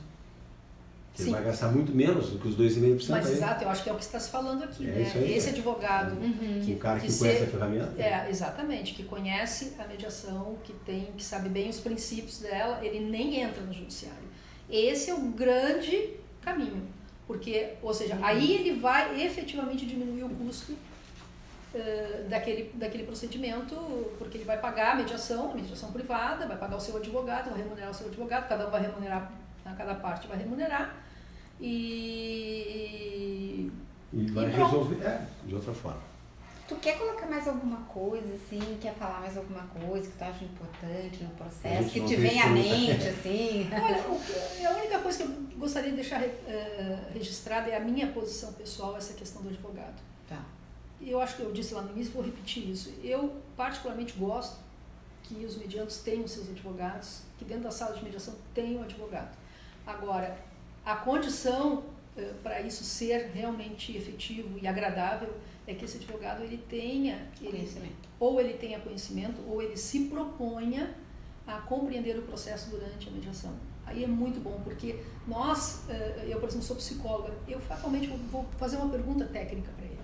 [1.16, 3.34] Que Ele vai gastar muito menos do que os 2,5% Mas aí.
[3.34, 5.12] exato, eu acho que é o que está se falando aqui, É né?
[5.16, 6.18] aí, Esse advogado
[6.66, 8.02] que, O cara que, que conhece se- a ferramenta.
[8.02, 13.00] É, exatamente, que conhece a mediação, que tem, que sabe bem os princípios dela, ele
[13.00, 14.26] nem entra no judiciário.
[14.70, 16.10] Esse é o grande
[16.42, 16.84] caminho,
[17.26, 20.74] porque, ou seja, aí ele vai efetivamente diminuir o custo
[22.30, 23.76] daquele, daquele procedimento,
[24.18, 27.60] porque ele vai pagar a mediação, a mediação privada, vai pagar o seu advogado, vai
[27.62, 29.32] remunerar o seu advogado, cada um vai remunerar,
[29.78, 30.96] cada parte vai remunerar,
[31.60, 33.06] e
[34.14, 36.02] E vai E resolver é, de outra forma.
[36.68, 38.60] Tu quer colocar mais alguma coisa, assim?
[38.82, 41.90] Quer falar mais alguma coisa que tu acha importante no A processo?
[41.92, 43.70] Que te vem à mente, assim?
[43.72, 48.52] Olha, a única coisa que eu gostaria de deixar eh, registrada é a minha posição
[48.54, 50.02] pessoal, essa questão do advogado.
[50.28, 50.44] Tá.
[51.00, 52.92] Eu acho que eu disse lá no início, vou repetir isso.
[53.04, 54.58] Eu, particularmente, gosto
[55.22, 59.36] que os medianos tenham seus advogados, que dentro da sala de mediação tenham advogado.
[59.86, 60.36] Agora,
[60.86, 61.84] a condição
[62.44, 65.34] para isso ser realmente efetivo e agradável
[65.68, 67.96] é que esse advogado ele tenha ele, Conhecimento.
[68.20, 70.94] ou ele tenha conhecimento ou ele se proponha
[71.46, 73.54] a compreender o processo durante a mediação.
[73.86, 78.46] Aí é muito bom, porque nós, eh, eu por exemplo sou psicóloga, eu fatalmente vou-
[78.58, 80.00] fazer uma pergunta técnica para ele.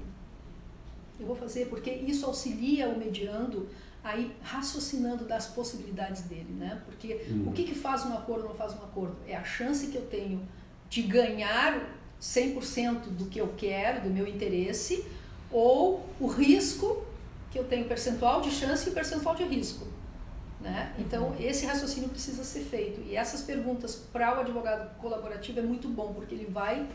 [1.20, 3.70] Eu vou fazer porque isso auxilia o mediando
[4.04, 6.82] a ir raciocinando das possibilidades dele, né?
[6.86, 7.46] Porque Hum.
[7.48, 9.16] o que, que faz um acordo ou não faz um acordo?
[9.28, 10.42] É a chance que eu tenho
[10.92, 11.82] de ganhar
[12.22, 15.06] 100% do que eu quero, do meu interesse,
[15.50, 17.04] ou o risco
[17.50, 19.88] que eu tenho percentual de chance e percentual de risco.
[20.60, 20.94] Né?
[21.00, 23.02] Então, esse raciocínio precisa ser feito.
[23.08, 26.86] E essas perguntas para o advogado colaborativo é muito bom, porque ele vai,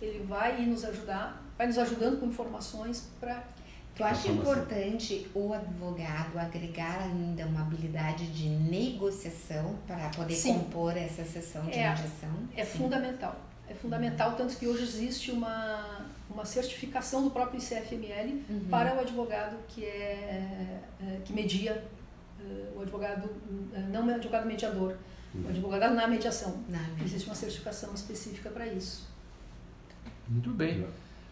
[0.00, 3.44] ele vai nos ajudar, vai nos ajudando com informações para.
[4.00, 10.54] Tu acha importante o advogado agregar ainda uma habilidade de negociação para poder Sim.
[10.54, 11.90] compor essa sessão de É.
[11.90, 12.30] mediação?
[12.56, 12.78] É Sim.
[12.78, 13.38] fundamental.
[13.68, 18.66] É fundamental, tanto que hoje existe uma, uma certificação do próprio ICFML Uhum.
[18.70, 21.84] para o advogado que, é, é, que media,
[22.42, 23.28] é, o advogado,
[23.74, 24.96] é, não o advogado mediador,
[25.34, 26.56] o advogado na mediação.
[26.70, 29.06] Na Existe uma certificação específica para isso.
[30.26, 30.86] Muito bem.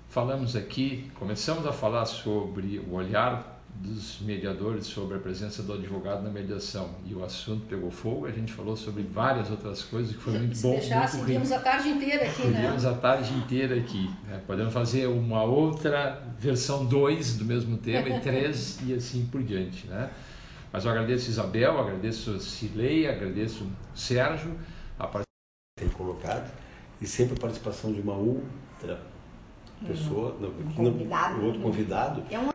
[0.08, 6.22] Falamos aqui, começamos a falar sobre o olhar dos mediadores sobre a presença do advogado
[6.22, 8.26] na mediação e o assunto pegou fogo.
[8.26, 11.30] A gente falou sobre várias outras coisas que foi muito Se bom, deixasse, muito rico.
[11.30, 12.52] iríamos a tarde inteira aqui, né?
[12.54, 14.10] Podíamos a tarde inteira aqui.
[14.26, 14.42] Né?
[14.46, 19.86] Podemos fazer uma outra versão 2 do mesmo tema e 3 e assim por diante.
[19.86, 20.10] Né?
[20.72, 24.58] Mas eu agradeço Isabel, agradeço a Cilei, agradeço Sérgio,
[24.98, 25.06] a
[25.78, 26.50] Tem colocado.
[27.00, 28.98] E sempre a participação de uma outra
[29.86, 32.22] pessoa, não, Um não- um outro convidado.
[32.30, 32.46] É um